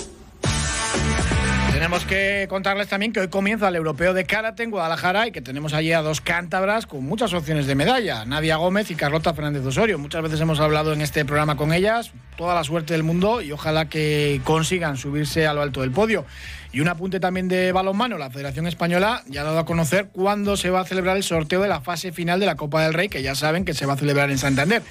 Tenemos 1.72 2.04
que 2.04 2.46
contarles 2.48 2.88
también 2.88 3.12
que 3.12 3.20
hoy 3.20 3.28
comienza 3.28 3.68
el 3.68 3.76
Europeo 3.76 4.14
de 4.14 4.24
Karate 4.24 4.62
en 4.62 4.70
Guadalajara 4.70 5.26
y 5.26 5.32
que 5.32 5.40
tenemos 5.42 5.74
allí 5.74 5.92
a 5.92 6.00
dos 6.00 6.20
cántabras 6.20 6.86
con 6.86 7.04
muchas 7.04 7.34
opciones 7.34 7.66
de 7.66 7.74
medalla, 7.74 8.24
Nadia 8.24 8.56
Gómez 8.56 8.90
y 8.90 8.94
Carlota 8.94 9.34
Fernández 9.34 9.66
Osorio. 9.66 9.98
Muchas 9.98 10.22
veces 10.22 10.40
hemos 10.40 10.60
hablado 10.60 10.92
en 10.92 11.00
este 11.00 11.24
programa 11.24 11.56
con 11.56 11.72
ellas, 11.72 12.12
toda 12.36 12.54
la 12.54 12.62
suerte 12.62 12.94
del 12.94 13.02
mundo 13.02 13.42
y 13.42 13.52
ojalá 13.52 13.88
que 13.88 14.40
consigan 14.44 14.96
subirse 14.96 15.46
a 15.46 15.54
lo 15.54 15.60
alto 15.60 15.80
del 15.80 15.90
podio. 15.90 16.24
Y 16.72 16.80
un 16.80 16.88
apunte 16.88 17.20
también 17.20 17.48
de 17.48 17.70
balonmano, 17.72 18.16
la 18.16 18.30
Federación 18.30 18.66
Española 18.66 19.22
ya 19.28 19.42
ha 19.42 19.44
dado 19.44 19.58
a 19.58 19.66
conocer 19.66 20.08
cuándo 20.10 20.56
se 20.56 20.70
va 20.70 20.80
a 20.80 20.84
celebrar 20.84 21.18
el 21.18 21.22
sorteo 21.22 21.60
de 21.60 21.68
la 21.68 21.82
fase 21.82 22.12
final 22.12 22.40
de 22.40 22.46
la 22.46 22.56
Copa 22.56 22.82
del 22.82 22.94
Rey, 22.94 23.10
que 23.10 23.22
ya 23.22 23.34
saben 23.34 23.66
que 23.66 23.74
se 23.74 23.84
va 23.84 23.92
a 23.92 23.96
celebrar 23.98 24.30
en 24.30 24.38
Santander 24.38 24.82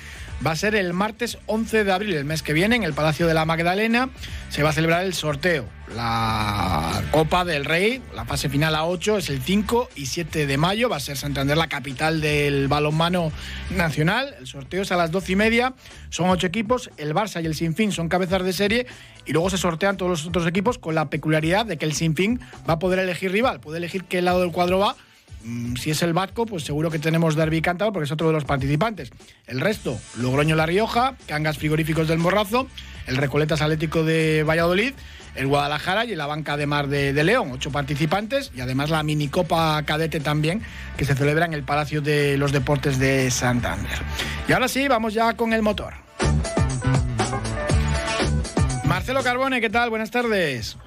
va 0.46 0.52
a 0.52 0.56
ser 0.56 0.76
el 0.76 0.94
martes 0.94 1.38
11 1.46 1.84
de 1.84 1.92
abril, 1.92 2.16
el 2.16 2.26
mes 2.26 2.42
que 2.42 2.54
viene, 2.54 2.76
en 2.76 2.84
el 2.84 2.94
Palacio 2.94 3.28
de 3.28 3.34
la 3.34 3.46
Magdalena. 3.46 4.10
Se 4.50 4.64
va 4.64 4.70
a 4.70 4.74
celebrar 4.74 5.04
el 5.06 5.14
sorteo. 5.14 5.66
La 5.96 7.04
Copa 7.12 7.46
del 7.46 7.66
Rey, 7.66 8.02
la 8.16 8.26
fase 8.26 8.50
final 8.50 8.76
a 8.76 8.86
8, 8.86 9.18
es 9.18 9.30
el 9.30 9.42
5 9.42 9.90
y 9.96 10.06
7 10.08 10.48
de 10.48 10.58
mayo. 10.58 10.90
Va 10.90 10.98
a 10.98 11.00
ser 11.00 11.18
Santander 11.18 11.58
la 11.58 11.68
capital 11.68 12.22
del 12.22 12.68
balonmano 12.68 13.32
nacional. 13.72 14.36
El 14.40 14.48
sorteo 14.48 14.82
es 14.82 14.92
a 14.92 14.98
las 14.98 15.12
12 15.12 15.34
y 15.34 15.36
media. 15.36 15.74
Son 16.10 16.30
ocho 16.30 16.48
equipos. 16.48 16.90
El 16.98 17.14
Barça 17.14 17.42
y 17.44 17.46
el 17.46 17.56
Sinfín 17.56 17.92
son 17.92 18.10
cabezas 18.10 18.44
de 18.44 18.54
serie. 18.54 18.88
Y 19.26 19.34
luego 19.34 19.50
se 19.50 19.58
sortean 19.58 19.98
todos 19.98 20.10
los 20.10 20.26
otros 20.26 20.48
equipos 20.48 20.78
con 20.78 20.96
la 20.96 21.10
peculiaridad 21.10 21.66
de 21.72 21.78
que 21.78 21.86
el 21.86 21.94
Sinfín 21.94 22.40
va 22.70 22.74
a 22.74 22.80
poder 22.80 23.00
elegir 23.00 23.32
rival. 23.32 23.60
Puede 23.60 23.80
elegir 23.80 24.04
qué 24.04 24.22
lado 24.22 24.42
del 24.42 24.52
cuadro 24.52 24.80
va 24.80 24.96
Mm, 25.44 25.76
si 25.76 25.90
es 25.92 26.02
el 26.04 26.14
Vasco, 26.14 26.46
pues 26.46 26.64
seguro 26.64 26.92
que 26.92 27.00
tenemos 27.00 27.36
Derby 27.36 27.62
cantado 27.62 27.92
porque 27.92 28.06
es 28.06 28.12
otro 28.12 28.28
de 28.28 28.34
los 28.34 28.46
participantes. 28.46 29.12
El 29.48 29.60
resto, 29.60 30.00
Logroño 30.18 30.56
La 30.56 30.66
Rioja, 30.66 31.16
Cangas 31.26 31.58
Frigoríficos 31.58 32.08
del 32.08 32.20
Morrazo, 32.20 32.68
el 33.08 33.18
Recoletas 33.18 33.62
Atlético 33.62 34.04
de 34.04 34.44
Valladolid, 34.44 34.94
el 35.36 35.48
Guadalajara 35.48 36.06
y 36.06 36.16
la 36.16 36.28
Banca 36.28 36.58
de 36.58 36.68
Mar 36.68 36.88
de, 36.88 37.24
León. 37.24 37.52
Ocho 37.52 37.72
participantes 37.72 38.52
y 38.56 38.62
además 38.62 38.90
la 38.90 39.02
minicopa 39.02 39.82
cadete 39.84 40.20
también 40.20 40.62
que 40.98 41.06
se 41.06 41.16
celebra 41.16 41.46
en 41.46 41.54
el 41.54 41.64
Palacio 41.64 42.02
de 42.02 42.38
los 42.38 42.52
Deportes 42.52 43.00
de 43.00 43.32
Santander. 43.32 44.00
Y 44.48 44.52
ahora 44.52 44.68
sí, 44.68 44.88
vamos 44.88 45.14
ya 45.14 45.34
con 45.34 45.54
el 45.54 45.62
motor. 45.62 45.94
Marcelo 48.86 49.24
Carbone, 49.24 49.62
¿qué 49.62 49.70
tal? 49.70 49.90
Buenas 49.90 50.12
tardes. 50.12 50.78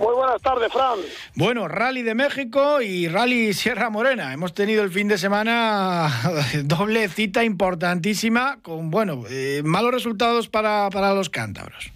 Muy 0.00 0.14
buenas 0.14 0.40
tardes, 0.40 0.72
Fran. 0.72 0.98
Bueno, 1.34 1.68
Rally 1.68 2.00
de 2.00 2.14
México 2.14 2.80
y 2.80 3.06
Rally 3.06 3.52
Sierra 3.52 3.90
Morena. 3.90 4.32
Hemos 4.32 4.54
tenido 4.54 4.82
el 4.82 4.88
fin 4.88 5.08
de 5.08 5.18
semana 5.18 6.08
doble 6.64 7.06
cita 7.08 7.44
importantísima 7.44 8.60
con, 8.62 8.90
bueno, 8.90 9.24
eh, 9.30 9.60
malos 9.62 9.92
resultados 9.92 10.48
para, 10.48 10.88
para 10.90 11.12
los 11.12 11.28
cántabros. 11.28 11.92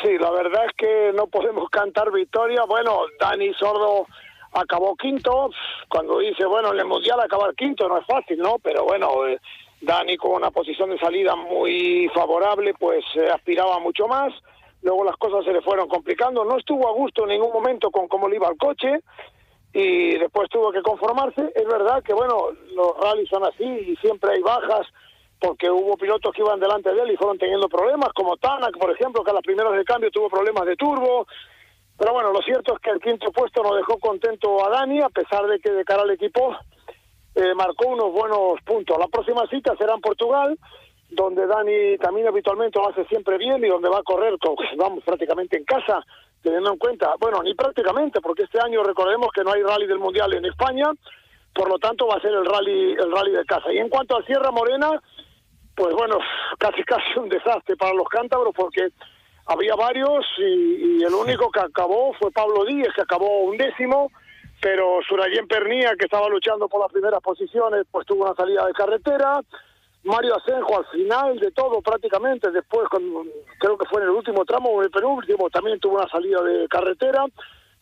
Sí, 0.00 0.16
la 0.16 0.30
verdad 0.30 0.64
es 0.64 0.76
que 0.76 1.10
no 1.16 1.26
podemos 1.26 1.68
cantar 1.70 2.12
victoria. 2.12 2.62
Bueno, 2.68 3.00
Dani 3.18 3.52
Sordo 3.54 4.06
acabó 4.52 4.94
quinto. 4.94 5.50
Cuando 5.88 6.20
dice, 6.20 6.46
bueno, 6.46 6.72
en 6.72 6.78
el 6.78 6.86
Mundial 6.86 7.18
acabar 7.18 7.52
quinto 7.56 7.88
no 7.88 7.98
es 7.98 8.06
fácil, 8.06 8.38
¿no? 8.38 8.60
Pero 8.62 8.84
bueno, 8.84 9.26
eh, 9.26 9.40
Dani 9.80 10.16
con 10.16 10.34
una 10.34 10.52
posición 10.52 10.90
de 10.90 10.98
salida 10.98 11.34
muy 11.34 12.08
favorable, 12.14 12.74
pues 12.78 13.04
eh, 13.16 13.28
aspiraba 13.28 13.80
mucho 13.80 14.06
más 14.06 14.32
luego 14.82 15.04
las 15.04 15.16
cosas 15.16 15.44
se 15.44 15.52
le 15.52 15.62
fueron 15.62 15.88
complicando, 15.88 16.44
no 16.44 16.58
estuvo 16.58 16.88
a 16.88 16.92
gusto 16.92 17.22
en 17.22 17.30
ningún 17.30 17.52
momento 17.52 17.90
con 17.90 18.08
cómo 18.08 18.28
le 18.28 18.36
iba 18.36 18.48
el 18.48 18.56
coche 18.56 19.00
y 19.72 20.18
después 20.18 20.48
tuvo 20.50 20.70
que 20.70 20.82
conformarse. 20.82 21.52
Es 21.54 21.66
verdad 21.66 22.02
que, 22.02 22.12
bueno, 22.12 22.48
los 22.74 22.96
rallies 23.00 23.28
son 23.28 23.44
así 23.44 23.64
y 23.64 23.96
siempre 23.96 24.32
hay 24.32 24.42
bajas 24.42 24.86
porque 25.38 25.70
hubo 25.70 25.96
pilotos 25.96 26.32
que 26.32 26.42
iban 26.42 26.60
delante 26.60 26.92
de 26.94 27.02
él 27.02 27.10
y 27.10 27.16
fueron 27.16 27.38
teniendo 27.38 27.68
problemas, 27.68 28.12
como 28.14 28.36
Tanak, 28.36 28.78
por 28.78 28.92
ejemplo, 28.92 29.24
que 29.24 29.30
a 29.30 29.34
las 29.34 29.42
primeras 29.42 29.72
de 29.72 29.84
cambio 29.84 30.10
tuvo 30.10 30.28
problemas 30.28 30.66
de 30.66 30.76
turbo. 30.76 31.26
Pero 31.98 32.12
bueno, 32.12 32.32
lo 32.32 32.40
cierto 32.42 32.74
es 32.74 32.80
que 32.80 32.90
el 32.90 33.00
quinto 33.00 33.32
puesto 33.32 33.62
no 33.62 33.74
dejó 33.74 33.98
contento 33.98 34.64
a 34.64 34.70
Dani, 34.70 35.00
a 35.00 35.08
pesar 35.08 35.46
de 35.46 35.58
que 35.58 35.70
de 35.72 35.84
cara 35.84 36.02
al 36.02 36.10
equipo 36.10 36.54
eh, 37.34 37.54
marcó 37.54 37.88
unos 37.88 38.12
buenos 38.12 38.60
puntos. 38.64 38.96
La 38.98 39.08
próxima 39.08 39.46
cita 39.48 39.74
será 39.76 39.94
en 39.94 40.00
Portugal 40.00 40.58
donde 41.14 41.46
Dani 41.46 41.98
también 41.98 42.26
habitualmente 42.26 42.78
lo 42.78 42.88
hace 42.88 43.04
siempre 43.06 43.38
bien 43.38 43.64
y 43.64 43.68
donde 43.68 43.88
va 43.88 43.98
a 43.98 44.02
correr, 44.02 44.36
vamos, 44.76 45.04
prácticamente 45.04 45.56
en 45.56 45.64
casa, 45.64 46.04
teniendo 46.42 46.72
en 46.72 46.78
cuenta, 46.78 47.14
bueno, 47.18 47.42
ni 47.42 47.54
prácticamente, 47.54 48.20
porque 48.20 48.44
este 48.44 48.60
año 48.60 48.82
recordemos 48.82 49.28
que 49.34 49.44
no 49.44 49.52
hay 49.52 49.62
rally 49.62 49.86
del 49.86 49.98
Mundial 49.98 50.32
en 50.34 50.44
España, 50.44 50.90
por 51.54 51.68
lo 51.68 51.78
tanto 51.78 52.06
va 52.06 52.16
a 52.16 52.20
ser 52.20 52.32
el 52.32 52.44
rally, 52.44 52.92
el 52.92 53.12
rally 53.12 53.32
de 53.32 53.44
casa. 53.44 53.72
Y 53.72 53.78
en 53.78 53.88
cuanto 53.88 54.16
a 54.16 54.24
Sierra 54.24 54.50
Morena, 54.50 55.00
pues 55.74 55.94
bueno, 55.94 56.18
casi 56.58 56.82
casi 56.84 57.18
un 57.18 57.28
desastre 57.28 57.76
para 57.76 57.94
los 57.94 58.08
cántabros 58.08 58.54
porque 58.54 58.88
había 59.46 59.74
varios 59.74 60.24
y, 60.38 61.02
el 61.02 61.14
único 61.14 61.50
que 61.50 61.60
acabó 61.60 62.12
fue 62.14 62.30
Pablo 62.30 62.64
Díez, 62.64 62.88
que 62.94 63.02
acabó 63.02 63.42
un 63.42 63.56
décimo, 63.56 64.10
pero 64.60 65.00
Surayén 65.08 65.48
Pernía, 65.48 65.94
que 65.98 66.04
estaba 66.04 66.28
luchando 66.28 66.68
por 66.68 66.80
las 66.80 66.92
primeras 66.92 67.20
posiciones, 67.20 67.84
pues 67.90 68.06
tuvo 68.06 68.24
una 68.24 68.34
salida 68.34 68.64
de 68.66 68.72
carretera, 68.72 69.40
Mario 70.04 70.36
Asenjo 70.36 70.78
al 70.78 70.86
final 70.86 71.38
de 71.38 71.50
todo 71.52 71.80
prácticamente, 71.80 72.50
después 72.50 72.88
con, 72.88 73.02
creo 73.58 73.78
que 73.78 73.86
fue 73.86 74.02
en 74.02 74.08
el 74.08 74.14
último 74.14 74.44
tramo 74.44 74.70
o 74.70 74.82
el 74.82 74.90
penúltimo, 74.90 75.48
también 75.50 75.78
tuvo 75.78 75.96
una 75.96 76.08
salida 76.08 76.42
de 76.42 76.66
carretera. 76.68 77.24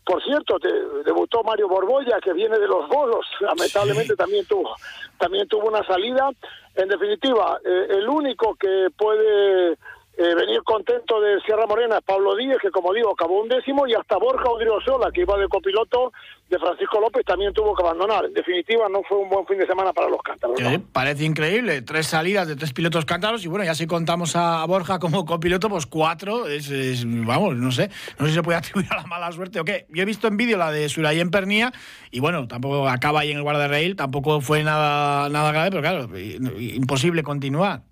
Por 0.05 0.23
cierto, 0.25 0.59
debutó 1.05 1.43
Mario 1.45 1.69
Borbolla, 1.69 2.21
que 2.21 2.33
viene 2.33 2.59
de 2.59 2.67
los 2.67 2.89
bolos, 2.89 3.27
lamentablemente 3.41 4.17
también 4.17 4.45
tuvo 4.47 4.75
también 5.21 5.47
tuvo 5.47 5.69
una 5.69 5.85
salida. 5.85 6.31
En 6.75 6.89
definitiva, 6.89 7.61
eh, 7.65 7.87
el 7.91 8.09
único 8.09 8.55
que 8.55 8.89
puede 8.97 9.77
eh, 10.21 10.35
venir 10.35 10.63
contento 10.63 11.21
de 11.21 11.41
Sierra 11.41 11.67
Morena 11.67 11.97
es 11.97 12.05
Pablo 12.05 12.37
Díez, 12.37 12.59
que 12.61 12.71
como 12.71 12.93
digo, 12.93 13.11
acabó 13.11 13.41
un 13.41 13.49
décimo, 13.49 13.87
y 13.87 13.95
hasta 13.95 14.19
Borja 14.19 14.51
Odriozola, 14.51 15.11
que 15.11 15.23
iba 15.23 15.39
de 15.39 15.49
copiloto 15.49 16.13
de 16.49 16.59
Francisco 16.59 17.01
López, 17.01 17.25
también 17.25 17.55
tuvo 17.55 17.75
que 17.75 17.83
abandonar. 17.83 18.27
En 18.27 18.35
definitiva, 18.35 18.89
no 18.91 19.03
fue 19.09 19.19
un 19.19 19.31
buen 19.31 19.47
fin 19.47 19.59
de 19.59 19.67
semana 19.67 19.93
para 19.93 20.11
los 20.11 20.21
cántaros. 20.21 20.59
Parece 20.93 21.25
increíble, 21.25 21.81
tres 21.83 22.07
salidas 22.07 22.47
de 22.49 22.57
tres 22.57 22.73
pilotos 22.73 23.05
cántaros, 23.07 23.45
y 23.45 23.49
bueno, 23.49 23.65
ya 23.65 23.75
si 23.75 23.87
contamos 23.87 24.37
a 24.37 24.65
Borja 24.67 24.99
como 24.99 25.25
copiloto, 25.25 25.71
pues 25.71 25.87
cuatro, 25.87 26.47
es, 26.47 27.05
vamos, 27.07 27.57
no 27.57 27.73
sé, 27.73 27.89
no 28.19 28.27
sé 28.27 28.33
si 28.33 28.35
se 28.37 28.43
puede 28.43 28.59
atribuir 28.59 28.89
a 28.91 28.97
la 28.97 29.07
mala 29.07 29.33
suerte 29.33 29.59
o 29.59 29.65
qué. 29.65 29.87
Yo 29.89 30.03
he 30.03 30.07
visto 30.07 30.29
en 30.29 30.37
vídeo 30.37 30.59
la 30.59 30.71
de 30.71 30.91
en 30.95 31.31
Pernía, 31.31 31.73
y 32.11 32.21
bueno, 32.21 32.47
tampoco 32.47 32.89
acaba 32.89 33.21
ahí 33.21 33.31
en 33.31 33.39
el 33.39 33.43
guardarrail, 33.43 33.97
tampoco 33.97 34.41
fue 34.41 34.63
nada, 34.63 35.29
nada 35.29 35.53
grave, 35.53 35.71
pero 35.71 35.83
claro, 35.83 36.19
imposible 36.59 37.23
continuar. 37.23 37.90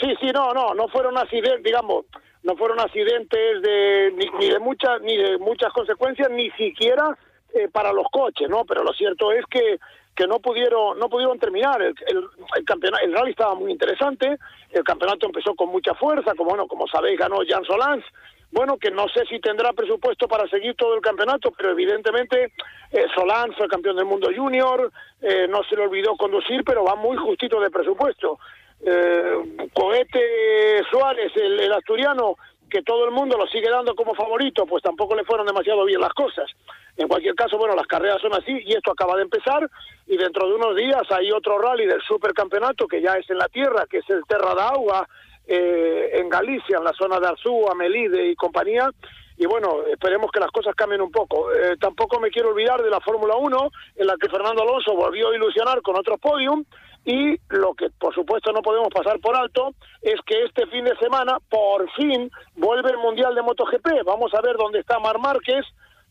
Sí, 0.00 0.14
sí, 0.20 0.26
no, 0.32 0.52
no, 0.52 0.74
no 0.74 0.88
fueron 0.88 1.18
accidentes, 1.18 1.62
digamos, 1.62 2.06
no 2.42 2.56
fueron 2.56 2.80
accidentes 2.80 3.62
de 3.62 4.12
ni, 4.16 4.48
de 4.48 4.58
muchas 4.58 5.00
ni 5.02 5.16
de 5.16 5.38
muchas 5.38 5.72
consecuencias, 5.72 6.30
ni 6.30 6.50
siquiera 6.52 7.16
eh, 7.54 7.68
para 7.68 7.92
los 7.92 8.06
coches, 8.10 8.48
¿no? 8.48 8.64
Pero 8.64 8.82
lo 8.82 8.92
cierto 8.92 9.32
es 9.32 9.44
que 9.46 9.78
que 10.16 10.26
no 10.26 10.40
pudieron 10.40 10.98
no 10.98 11.08
pudieron 11.08 11.38
terminar. 11.38 11.80
El, 11.80 11.94
el, 12.08 12.64
campeonato 12.64 13.04
el 13.04 13.12
rally 13.12 13.30
estaba 13.30 13.54
muy 13.54 13.70
interesante 13.70 14.38
el 14.70 14.84
campeonato 14.84 15.26
empezó 15.26 15.54
con 15.54 15.68
mucha 15.68 15.94
fuerza 15.94 16.34
como 16.34 16.50
bueno 16.50 16.66
como 16.66 16.86
sabéis 16.88 17.18
ganó 17.18 17.38
Jan 17.46 17.64
Solans. 17.64 18.04
Bueno 18.52 18.76
que 18.78 18.90
no 18.90 19.08
sé 19.08 19.24
si 19.26 19.38
tendrá 19.38 19.72
presupuesto 19.72 20.26
para 20.26 20.48
seguir 20.48 20.74
todo 20.74 20.94
el 20.94 21.00
campeonato 21.00 21.52
pero 21.56 21.70
evidentemente 21.70 22.52
eh, 22.90 23.06
fue 23.14 23.68
campeón 23.68 23.96
del 23.96 24.04
mundo 24.04 24.28
junior 24.34 24.90
eh, 25.22 25.46
no 25.48 25.62
se 25.64 25.76
le 25.76 25.82
olvidó 25.82 26.16
conducir 26.16 26.64
pero 26.64 26.84
va 26.84 26.96
muy 26.96 27.16
justito 27.16 27.60
de 27.60 27.70
presupuesto 27.70 28.38
eh, 28.84 29.68
Cohete 29.74 30.82
Suárez, 30.90 31.32
el, 31.36 31.72
asturiano, 31.72 32.36
que 32.68 32.82
todo 32.82 33.04
el 33.04 33.10
mundo 33.10 33.36
lo 33.36 33.46
sigue 33.46 33.68
dando 33.68 33.94
como 33.94 34.14
favorito, 34.14 34.64
pues 34.66 34.82
tampoco 34.82 35.14
le 35.14 35.24
fueron 35.24 35.46
demasiado 35.46 35.84
bien 35.84 36.00
las 36.00 36.12
cosas. 36.12 36.50
En 36.96 37.08
cualquier 37.08 37.34
caso, 37.34 37.58
bueno, 37.58 37.74
las 37.74 37.86
carreras 37.86 38.20
son 38.20 38.32
así 38.34 38.52
y 38.64 38.72
esto 38.72 38.92
acaba 38.92 39.16
de 39.16 39.22
empezar 39.22 39.68
y 40.06 40.16
dentro 40.16 40.48
de 40.48 40.54
unos 40.54 40.76
días 40.76 41.02
hay 41.10 41.30
otro 41.32 41.58
rally 41.58 41.86
del 41.86 42.00
supercampeonato 42.02 42.86
que 42.86 43.02
ya 43.02 43.14
es 43.14 43.28
en 43.30 43.38
la 43.38 43.48
tierra, 43.48 43.86
que 43.88 43.98
es 43.98 44.10
el 44.10 44.22
Terra 44.26 44.54
da 44.54 44.68
Agua 44.68 45.06
eh, 45.46 46.10
en 46.14 46.28
Galicia, 46.28 46.78
en 46.78 46.84
la 46.84 46.92
zona 46.92 47.18
de 47.18 47.28
Arzúa, 47.28 47.74
Melide 47.74 48.30
y 48.30 48.34
compañía. 48.34 48.90
Y 49.36 49.46
bueno, 49.46 49.82
esperemos 49.90 50.30
que 50.30 50.38
las 50.38 50.50
cosas 50.50 50.74
cambien 50.74 51.00
un 51.00 51.10
poco. 51.10 51.50
Eh, 51.52 51.76
tampoco 51.80 52.20
me 52.20 52.30
quiero 52.30 52.50
olvidar 52.50 52.82
de 52.82 52.90
la 52.90 53.00
Fórmula 53.00 53.36
1, 53.36 53.70
en 53.96 54.06
la 54.06 54.16
que 54.20 54.28
Fernando 54.28 54.62
Alonso 54.62 54.94
volvió 54.94 55.30
a 55.30 55.34
ilusionar 55.34 55.80
con 55.80 55.96
otro 55.96 56.18
podium 56.18 56.64
Y 57.04 57.38
lo 57.48 57.74
que 57.74 57.88
por 57.98 58.14
supuesto 58.14 58.52
no 58.52 58.60
podemos 58.62 58.88
pasar 58.92 59.18
por 59.20 59.36
alto 59.36 59.74
es 60.02 60.20
que 60.26 60.44
este 60.44 60.66
fin 60.66 60.84
de 60.84 60.96
semana 60.96 61.38
por 61.48 61.90
fin 61.92 62.30
vuelve 62.54 62.90
el 62.90 62.98
Mundial 62.98 63.34
de 63.34 63.42
MotoGP. 63.42 64.04
Vamos 64.04 64.32
a 64.34 64.40
ver 64.40 64.56
dónde 64.56 64.80
está 64.80 64.98
Mar 64.98 65.18
Márquez, 65.18 65.64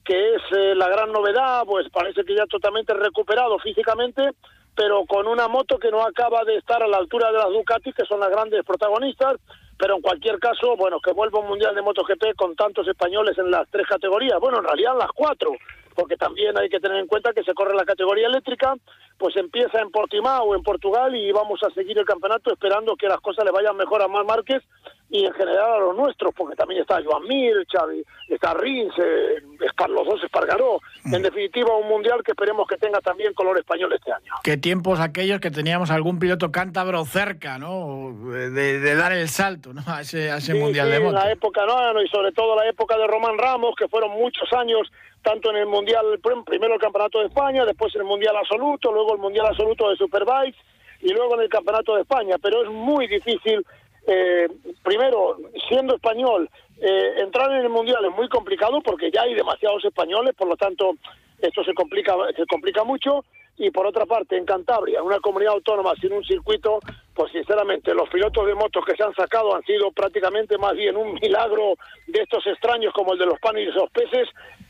que 0.04 0.36
es 0.36 0.42
eh, 0.58 0.74
la 0.76 0.88
gran 0.90 1.12
novedad, 1.12 1.64
pues 1.66 1.88
parece 1.92 2.24
que 2.24 2.36
ya 2.36 2.46
totalmente 2.48 2.94
recuperado 2.94 3.60
físicamente, 3.60 4.32
pero 4.76 5.06
con 5.06 5.28
una 5.28 5.48
moto 5.48 5.78
que 5.78 5.92
no 5.92 6.02
acaba 6.02 6.44
de 6.46 6.56
estar 6.56 6.82
a 6.82 6.88
la 6.88 6.98
altura 6.98 7.32
de 7.32 7.38
las 7.38 7.50
Ducati, 7.50 7.94
que 7.94 8.06
son 8.06 8.20
las 8.20 8.30
grandes 8.30 8.66
protagonistas, 8.66 9.36
pero 9.78 9.96
en 9.96 10.02
cualquier 10.02 10.40
caso, 10.40 10.76
bueno, 10.76 11.00
que 11.00 11.14
vuelva 11.14 11.40
un 11.40 11.48
Mundial 11.48 11.76
de 11.76 11.82
MotoGP 11.82 12.36
con 12.36 12.56
tantos 12.56 12.88
españoles 12.88 13.38
en 13.38 13.52
las 13.52 13.70
tres 13.70 13.86
categorías, 13.88 14.40
bueno, 14.40 14.58
en 14.58 14.66
realidad 14.66 14.98
las 14.98 15.12
cuatro, 15.12 15.52
porque 16.00 16.16
también 16.16 16.58
hay 16.58 16.70
que 16.70 16.80
tener 16.80 16.98
en 16.98 17.08
cuenta 17.08 17.34
que 17.34 17.44
se 17.44 17.54
corre 17.54 17.76
la 17.76 17.84
categoría 17.84 18.28
eléctrica, 18.28 18.74
pues 19.18 19.36
empieza 19.36 19.82
en 19.82 19.92
Portimao, 19.92 20.56
en 20.56 20.64
Portugal, 20.64 21.14
y 21.14 21.30
vamos 21.34 21.60
a 21.62 21.70
seguir 21.72 21.98
el 21.98 22.06
campeonato 22.06 22.54
esperando 22.54 22.96
que 22.96 23.10
las 23.10 23.20
cosas 23.20 23.44
le 23.44 23.52
vayan 23.52 23.76
mejor 23.76 24.02
a 24.02 24.08
Mar 24.08 24.24
Márquez 24.24 24.64
y 25.10 25.26
en 25.26 25.34
general 25.34 25.74
a 25.74 25.80
los 25.80 25.98
nuestros, 25.98 26.34
porque 26.36 26.56
también 26.56 26.82
está 26.82 27.02
Joan 27.04 27.28
Mir, 27.28 27.66
Xavi, 27.70 28.04
está 28.30 28.54
Rins, 28.54 28.94
eh, 28.98 29.42
los 29.90 30.08
dos 30.08 30.24
Espargaró. 30.24 30.80
Mm. 31.04 31.16
En 31.16 31.22
definitiva, 31.24 31.76
un 31.76 31.90
mundial 31.90 32.22
que 32.24 32.32
esperemos 32.32 32.68
que 32.68 32.78
tenga 32.78 33.00
también 33.02 33.34
color 33.34 33.58
español 33.58 33.92
este 33.92 34.14
año. 34.14 34.34
Qué 34.44 34.56
tiempos 34.56 35.00
aquellos 35.00 35.40
que 35.42 35.52
teníamos 35.52 35.90
algún 35.90 36.20
piloto 36.20 36.52
cántabro 36.52 37.04
cerca, 37.06 37.58
¿no? 37.58 38.14
De, 38.32 38.96
dar 38.96 39.12
el 39.12 39.28
salto, 39.28 39.74
¿no? 39.74 39.82
A 39.88 40.02
ese, 40.02 40.32
a 40.32 40.38
ese 40.38 40.54
mundial 40.54 40.90
de 40.92 41.00
moto. 41.00 41.14
la 41.16 41.32
época, 41.32 41.66
¿no? 41.66 42.02
Y 42.02 42.08
sobre 42.08 42.32
todo 42.32 42.56
la 42.56 42.70
época 42.70 42.98
de 42.98 43.08
Román 43.08 43.38
Ramos, 43.38 43.76
que 43.76 43.88
fueron 43.88 44.12
muchos 44.12 44.52
años 44.54 44.90
tanto 45.22 45.50
en 45.52 45.58
el 45.58 45.66
Mundial, 45.66 46.20
primero 46.46 46.74
el 46.74 46.80
Campeonato 46.80 47.20
de 47.20 47.28
España, 47.28 47.66
después 47.66 47.94
en 47.96 48.02
el 48.02 48.08
Mundial 48.08 48.36
Absoluto, 48.38 48.92
luego 48.92 49.14
el 49.14 49.20
Mundial 49.20 49.48
Absoluto 49.48 49.90
de 49.90 49.98
Superbikes 49.98 50.58
y 51.02 51.14
luego 51.14 51.36
en 51.36 51.42
el 51.42 51.50
Campeonato 51.50 51.96
de 51.96 52.02
España. 52.02 52.38
Pero 52.42 52.64
es 52.64 52.70
muy 52.70 53.08
difícil 53.08 53.66
eh, 54.08 54.48
primero, 54.84 55.38
siendo 55.68 55.96
español, 55.96 56.50
eh, 56.82 57.14
entrar 57.18 57.52
en 57.52 57.62
el 57.62 57.70
mundial 57.70 58.04
es 58.06 58.16
muy 58.16 58.30
complicado 58.30 58.82
porque 58.82 59.12
ya 59.12 59.24
hay 59.24 59.36
demasiados 59.36 59.84
españoles, 59.86 60.34
por 60.36 60.48
lo 60.48 60.58
tanto, 60.58 60.94
esto 61.40 61.64
se 61.64 61.74
complica, 61.74 62.14
se 62.36 62.46
complica 62.46 62.84
mucho. 62.84 63.26
Y 63.58 63.72
por 63.72 63.86
otra 63.86 64.06
parte, 64.06 64.38
en 64.38 64.46
Cantabria, 64.46 65.04
una 65.04 65.20
comunidad 65.20 65.54
autónoma 65.54 65.94
sin 66.00 66.14
un 66.14 66.24
circuito, 66.24 66.80
pues 67.14 67.30
sinceramente, 67.34 67.94
los 67.94 68.08
pilotos 68.08 68.48
de 68.48 68.56
motos 68.56 68.86
que 68.86 68.96
se 68.96 69.04
han 69.04 69.14
sacado 69.14 69.54
han 69.54 69.64
sido 69.64 69.92
prácticamente 69.92 70.58
más 70.58 70.74
bien 70.74 70.96
un 70.96 71.16
milagro 71.16 71.74
de 72.08 72.22
estos 72.22 72.48
extraños 72.48 72.94
como 72.94 73.12
el 73.12 73.20
de 73.20 73.26
los 73.26 73.40
panes 73.40 73.68
y 73.68 73.72
los 73.72 73.92
peces, 73.92 74.30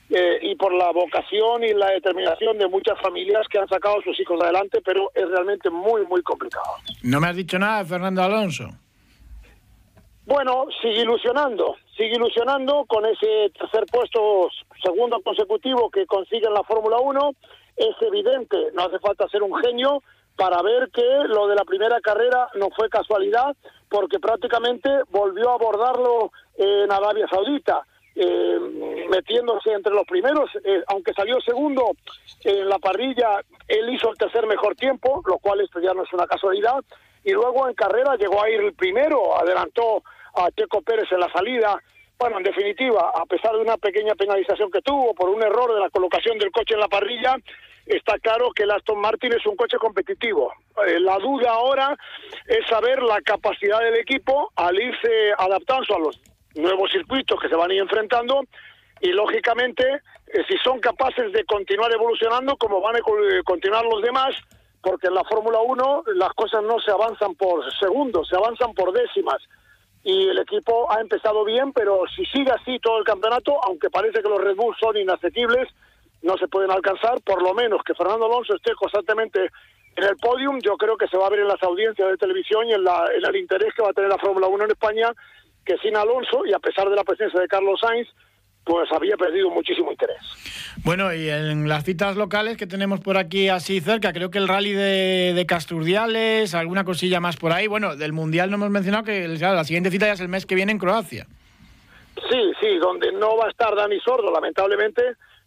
eh, 0.09 0.39
y 0.41 0.55
por 0.55 0.73
la 0.73 0.91
vocación 0.91 1.63
y 1.63 1.73
la 1.73 1.91
determinación 1.91 2.57
de 2.57 2.67
muchas 2.67 2.99
familias 2.99 3.47
que 3.47 3.59
han 3.59 3.67
sacado 3.67 3.99
a 3.99 4.03
sus 4.03 4.19
hijos 4.19 4.41
adelante, 4.41 4.81
pero 4.83 5.11
es 5.13 5.29
realmente 5.29 5.69
muy, 5.69 6.05
muy 6.07 6.23
complicado. 6.23 6.65
No 7.03 7.19
me 7.19 7.27
has 7.27 7.35
dicho 7.35 7.59
nada, 7.59 7.85
Fernando 7.85 8.23
Alonso. 8.23 8.69
Bueno, 10.25 10.65
sigue 10.81 11.01
ilusionando, 11.01 11.75
sigue 11.97 12.15
ilusionando 12.15 12.85
con 12.85 13.05
ese 13.05 13.51
tercer 13.57 13.85
puesto 13.91 14.49
segundo 14.83 15.19
consecutivo 15.21 15.89
que 15.89 16.05
consigue 16.05 16.47
en 16.47 16.53
la 16.53 16.63
Fórmula 16.63 16.97
1. 16.99 17.31
Es 17.75 17.95
evidente, 18.01 18.57
no 18.73 18.83
hace 18.83 18.99
falta 18.99 19.27
ser 19.29 19.41
un 19.41 19.55
genio 19.59 20.03
para 20.35 20.61
ver 20.61 20.89
que 20.91 21.27
lo 21.27 21.47
de 21.47 21.55
la 21.55 21.65
primera 21.65 21.99
carrera 21.99 22.47
no 22.55 22.69
fue 22.75 22.89
casualidad, 22.89 23.55
porque 23.89 24.19
prácticamente 24.19 24.89
volvió 25.09 25.49
a 25.49 25.55
abordarlo 25.55 26.31
en 26.57 26.91
Arabia 26.91 27.27
Saudita. 27.29 27.85
Eh, 28.15 28.59
metiéndose 29.09 29.71
entre 29.71 29.93
los 29.93 30.05
primeros, 30.05 30.49
eh, 30.63 30.83
aunque 30.87 31.13
salió 31.13 31.39
segundo 31.41 31.91
en 32.43 32.67
la 32.67 32.77
parrilla, 32.77 33.41
él 33.67 33.93
hizo 33.93 34.09
el 34.11 34.17
tercer 34.17 34.45
mejor 34.45 34.75
tiempo, 34.75 35.21
lo 35.25 35.37
cual 35.37 35.61
esto 35.61 35.79
ya 35.79 35.93
no 35.93 36.03
es 36.03 36.11
una 36.11 36.27
casualidad, 36.27 36.83
y 37.23 37.31
luego 37.31 37.67
en 37.67 37.75
carrera 37.75 38.15
llegó 38.15 38.41
a 38.41 38.49
ir 38.49 38.61
el 38.61 38.73
primero, 38.73 39.39
adelantó 39.39 40.03
a 40.35 40.49
Checo 40.51 40.81
Pérez 40.81 41.11
en 41.11 41.19
la 41.19 41.31
salida. 41.31 41.81
Bueno, 42.17 42.37
en 42.37 42.43
definitiva, 42.43 43.11
a 43.15 43.25
pesar 43.25 43.53
de 43.53 43.61
una 43.61 43.77
pequeña 43.77 44.15
penalización 44.15 44.69
que 44.71 44.81
tuvo 44.81 45.13
por 45.13 45.29
un 45.29 45.41
error 45.41 45.73
de 45.73 45.79
la 45.79 45.89
colocación 45.89 46.37
del 46.37 46.51
coche 46.51 46.73
en 46.73 46.81
la 46.81 46.87
parrilla, 46.87 47.37
está 47.85 48.19
claro 48.19 48.51
que 48.51 48.63
el 48.63 48.71
Aston 48.71 48.99
Martin 48.99 49.33
es 49.33 49.45
un 49.45 49.55
coche 49.55 49.77
competitivo. 49.77 50.53
Eh, 50.85 50.99
la 50.99 51.17
duda 51.19 51.51
ahora 51.51 51.97
es 52.47 52.67
saber 52.67 53.01
la 53.03 53.21
capacidad 53.21 53.79
del 53.79 53.95
equipo 53.95 54.51
al 54.55 54.79
irse 54.79 55.31
adaptando 55.37 55.95
a 55.95 55.99
los 55.99 56.19
nuevos 56.61 56.91
circuitos 56.91 57.39
que 57.39 57.49
se 57.49 57.55
van 57.55 57.71
a 57.71 57.73
ir 57.73 57.81
enfrentando 57.81 58.43
y 59.01 59.11
lógicamente 59.11 59.83
eh, 60.27 60.43
si 60.47 60.57
son 60.57 60.79
capaces 60.79 61.31
de 61.31 61.45
continuar 61.45 61.91
evolucionando 61.93 62.57
como 62.57 62.81
van 62.81 62.97
a 62.97 62.99
continuar 63.43 63.85
los 63.85 64.01
demás 64.01 64.35
porque 64.81 65.07
en 65.07 65.13
la 65.13 65.23
Fórmula 65.23 65.59
1 65.59 66.03
las 66.15 66.33
cosas 66.33 66.63
no 66.63 66.79
se 66.79 66.91
avanzan 66.91 67.35
por 67.35 67.63
segundos, 67.75 68.27
se 68.29 68.35
avanzan 68.35 68.73
por 68.73 68.93
décimas. 68.93 69.41
Y 70.03 70.29
el 70.29 70.39
equipo 70.39 70.89
ha 70.91 71.01
empezado 71.01 71.43
bien, 71.43 71.73
pero 71.73 72.03
si 72.15 72.25
sigue 72.25 72.51
así 72.51 72.79
todo 72.79 72.99
el 72.99 73.03
campeonato, 73.03 73.59
aunque 73.65 73.89
parece 73.89 74.21
que 74.21 74.29
los 74.29 74.41
Red 74.41 74.55
Bull 74.55 74.75
son 74.79 74.95
inaccesibles, 74.95 75.67
no 76.21 76.37
se 76.37 76.47
pueden 76.47 76.71
alcanzar, 76.71 77.21
por 77.21 77.41
lo 77.41 77.53
menos 77.53 77.81
que 77.83 77.93
Fernando 77.93 78.25
Alonso 78.25 78.55
esté 78.55 78.73
constantemente 78.75 79.49
en 79.95 80.03
el 80.03 80.15
podium, 80.17 80.59
yo 80.61 80.77
creo 80.77 80.95
que 80.95 81.07
se 81.07 81.17
va 81.17 81.27
a 81.27 81.29
ver 81.29 81.39
en 81.39 81.47
las 81.47 81.61
audiencias 81.63 82.09
de 82.09 82.17
televisión 82.17 82.67
y 82.67 82.73
en, 82.73 82.81
en 82.81 83.25
el 83.25 83.35
interés 83.35 83.73
que 83.73 83.81
va 83.81 83.89
a 83.89 83.93
tener 83.93 84.09
la 84.09 84.17
Fórmula 84.17 84.47
1 84.47 84.65
en 84.65 84.71
España, 84.71 85.11
que 85.65 85.77
sin 85.77 85.95
Alonso 85.95 86.45
y 86.45 86.53
a 86.53 86.59
pesar 86.59 86.89
de 86.89 86.95
la 86.95 87.03
presencia 87.03 87.39
de 87.39 87.47
Carlos 87.47 87.79
Sainz, 87.79 88.07
pues 88.63 88.91
había 88.91 89.17
perdido 89.17 89.49
muchísimo 89.49 89.91
interés. 89.91 90.17
Bueno, 90.83 91.13
y 91.13 91.29
en 91.29 91.67
las 91.67 91.83
citas 91.83 92.15
locales 92.15 92.55
que 92.55 92.67
tenemos 92.67 92.99
por 92.99 93.17
aquí 93.17 93.49
así 93.49 93.81
cerca, 93.81 94.13
creo 94.13 94.29
que 94.29 94.37
el 94.37 94.47
rally 94.47 94.73
de, 94.73 95.33
de 95.35 95.45
Casturdiales, 95.45 96.53
alguna 96.53 96.83
cosilla 96.83 97.19
más 97.19 97.37
por 97.37 97.51
ahí. 97.51 97.67
Bueno, 97.67 97.95
del 97.95 98.13
Mundial 98.13 98.49
no 98.49 98.57
hemos 98.57 98.69
mencionado 98.69 99.03
que 99.05 99.27
la 99.27 99.63
siguiente 99.63 99.89
cita 99.89 100.05
ya 100.05 100.13
es 100.13 100.19
el 100.19 100.29
mes 100.29 100.45
que 100.45 100.55
viene 100.55 100.71
en 100.71 100.77
Croacia. 100.77 101.25
Sí, 102.29 102.51
sí, 102.59 102.77
donde 102.77 103.11
no 103.11 103.37
va 103.37 103.47
a 103.47 103.49
estar 103.49 103.75
Dani 103.75 103.99
Sordo, 104.01 104.31
lamentablemente. 104.31 105.01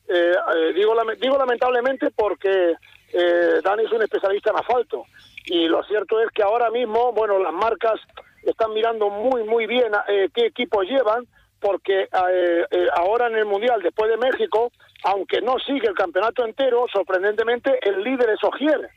Eh, 0.08 0.32
eh, 0.56 0.72
digo, 0.74 0.94
digo 1.20 1.38
lamentablemente 1.38 2.10
porque 2.10 2.74
eh, 3.12 3.60
Dani 3.62 3.84
es 3.84 3.92
un 3.92 4.02
especialista 4.02 4.50
en 4.50 4.56
asfalto. 4.56 5.04
Y 5.46 5.66
lo 5.66 5.82
cierto 5.84 6.20
es 6.20 6.30
que 6.30 6.42
ahora 6.42 6.70
mismo, 6.70 7.12
bueno, 7.12 7.38
las 7.38 7.52
marcas 7.52 8.00
están 8.42 8.72
mirando 8.72 9.10
muy, 9.10 9.44
muy 9.44 9.66
bien 9.66 9.92
qué 10.34 10.46
equipos 10.46 10.86
llevan 10.86 11.26
porque 11.62 12.02
eh, 12.02 12.66
eh, 12.70 12.88
ahora 12.96 13.28
en 13.28 13.36
el 13.36 13.46
Mundial, 13.46 13.80
después 13.82 14.10
de 14.10 14.16
México, 14.18 14.72
aunque 15.04 15.40
no 15.40 15.58
sigue 15.60 15.88
el 15.88 15.94
campeonato 15.94 16.44
entero, 16.44 16.86
sorprendentemente 16.92 17.78
el 17.88 18.02
líder 18.02 18.30
es 18.30 18.44
Ogier. 18.44 18.90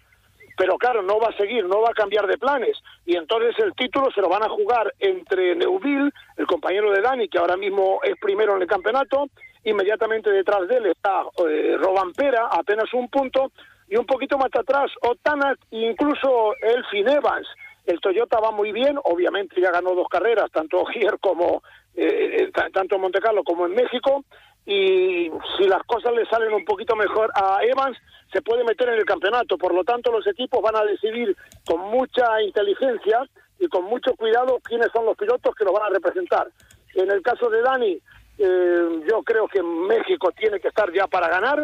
Pero 0.58 0.78
claro, 0.78 1.02
no 1.02 1.20
va 1.20 1.30
a 1.30 1.38
seguir, 1.38 1.66
no 1.66 1.82
va 1.82 1.90
a 1.90 1.94
cambiar 1.94 2.28
de 2.28 2.38
planes. 2.38 2.78
Y 3.06 3.16
entonces 3.16 3.54
el 3.60 3.74
título 3.74 4.10
se 4.12 4.22
lo 4.22 4.30
van 4.30 4.44
a 4.44 4.50
jugar 4.50 4.92
entre 5.00 5.56
Neuville, 5.56 6.12
el 6.38 6.48
compañero 6.48 6.92
de 6.92 7.02
Dani, 7.02 7.28
que 7.28 7.38
ahora 7.38 7.58
mismo 7.58 8.00
es 8.04 8.16
primero 8.20 8.56
en 8.56 8.64
el 8.64 8.68
campeonato, 8.68 9.28
inmediatamente 9.64 10.30
detrás 10.32 10.68
de 10.68 10.78
él 10.78 10.86
está 10.88 11.24
eh, 11.48 11.76
Robampera, 11.78 12.48
apenas 12.52 12.92
un 12.94 13.10
punto, 13.10 13.52
y 13.90 13.98
un 13.98 14.06
poquito 14.06 14.38
más 14.38 14.50
atrás 14.58 14.92
Otanak 15.02 15.60
e 15.72 15.90
incluso 15.90 16.54
Elfin 16.62 17.10
Evans. 17.10 17.48
El 17.86 18.00
Toyota 18.00 18.40
va 18.40 18.52
muy 18.52 18.72
bien, 18.72 18.98
obviamente 19.04 19.62
ya 19.62 19.72
ganó 19.72 19.94
dos 19.94 20.08
carreras, 20.10 20.52
tanto 20.52 20.80
Ogier 20.82 21.18
como 21.20 21.64
eh, 21.96 22.38
eh 22.40 22.52
tanto 22.74 22.96
en 22.96 23.02
Monte 23.02 23.20
Carlo 23.20 23.44
como 23.44 23.66
en 23.66 23.74
México, 23.74 24.24
y 24.66 25.30
si 25.58 25.68
las 25.68 25.84
cosas 25.86 26.14
le 26.14 26.26
salen 26.26 26.54
un 26.54 26.66
poquito 26.66 26.96
mejor 26.96 27.32
a 27.36 27.60
Evans, 27.64 27.98
se 28.34 28.42
puede 28.42 28.64
meter 28.64 28.90
en 28.90 28.96
el 28.96 29.06
campeonato. 29.06 29.58
Por 29.58 29.74
lo 29.74 29.84
tanto, 29.84 30.12
los 30.12 30.26
equipos 30.26 30.62
van 30.62 30.76
a 30.76 30.84
decidir 30.84 31.36
con 31.66 31.80
mucha 31.82 32.42
inteligencia 32.42 33.24
y 33.60 33.68
con 33.68 33.86
mucho 33.86 34.16
cuidado 34.16 34.60
quiénes 34.64 34.88
son 34.92 35.06
los 35.06 35.16
pilotos 35.16 35.54
que 35.56 35.64
lo 35.66 35.72
van 35.72 35.84
a 35.84 35.94
representar. 35.94 36.48
En 36.96 37.12
el 37.12 37.22
caso 37.22 37.50
de 37.50 37.62
Dani, 37.62 38.02
eh, 38.38 39.04
yo 39.10 39.24
creo 39.24 39.48
que 39.48 39.62
México 39.62 40.32
tiene 40.32 40.60
que 40.60 40.70
estar 40.70 40.92
ya 40.92 41.08
para 41.08 41.30
ganar, 41.30 41.64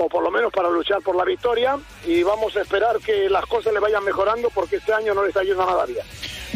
o 0.00 0.08
por 0.08 0.22
lo 0.22 0.30
menos 0.30 0.52
para 0.52 0.70
luchar 0.70 1.02
por 1.02 1.14
la 1.14 1.24
victoria, 1.24 1.76
y 2.06 2.22
vamos 2.22 2.56
a 2.56 2.62
esperar 2.62 2.98
que 3.00 3.28
las 3.28 3.44
cosas 3.46 3.72
le 3.72 3.80
vayan 3.80 4.04
mejorando 4.04 4.48
porque 4.50 4.76
este 4.76 4.92
año 4.92 5.14
no 5.14 5.22
le 5.22 5.28
está 5.28 5.42
yendo 5.42 5.64
nada 5.64 5.84
bien. 5.84 6.04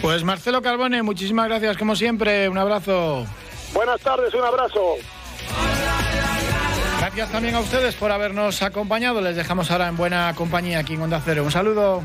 Pues 0.00 0.24
Marcelo 0.24 0.62
Carbone, 0.62 1.02
muchísimas 1.02 1.48
gracias 1.48 1.76
como 1.76 1.94
siempre, 1.94 2.48
un 2.48 2.58
abrazo. 2.58 3.26
Buenas 3.72 4.00
tardes, 4.00 4.32
un 4.34 4.44
abrazo. 4.44 4.96
Gracias 6.98 7.30
también 7.30 7.54
a 7.54 7.60
ustedes 7.60 7.94
por 7.96 8.10
habernos 8.10 8.62
acompañado. 8.62 9.20
Les 9.20 9.36
dejamos 9.36 9.70
ahora 9.70 9.88
en 9.88 9.96
buena 9.96 10.32
compañía 10.34 10.78
aquí 10.78 10.94
en 10.94 11.02
Onda 11.02 11.20
Cero. 11.22 11.44
Un 11.44 11.50
saludo. 11.50 12.02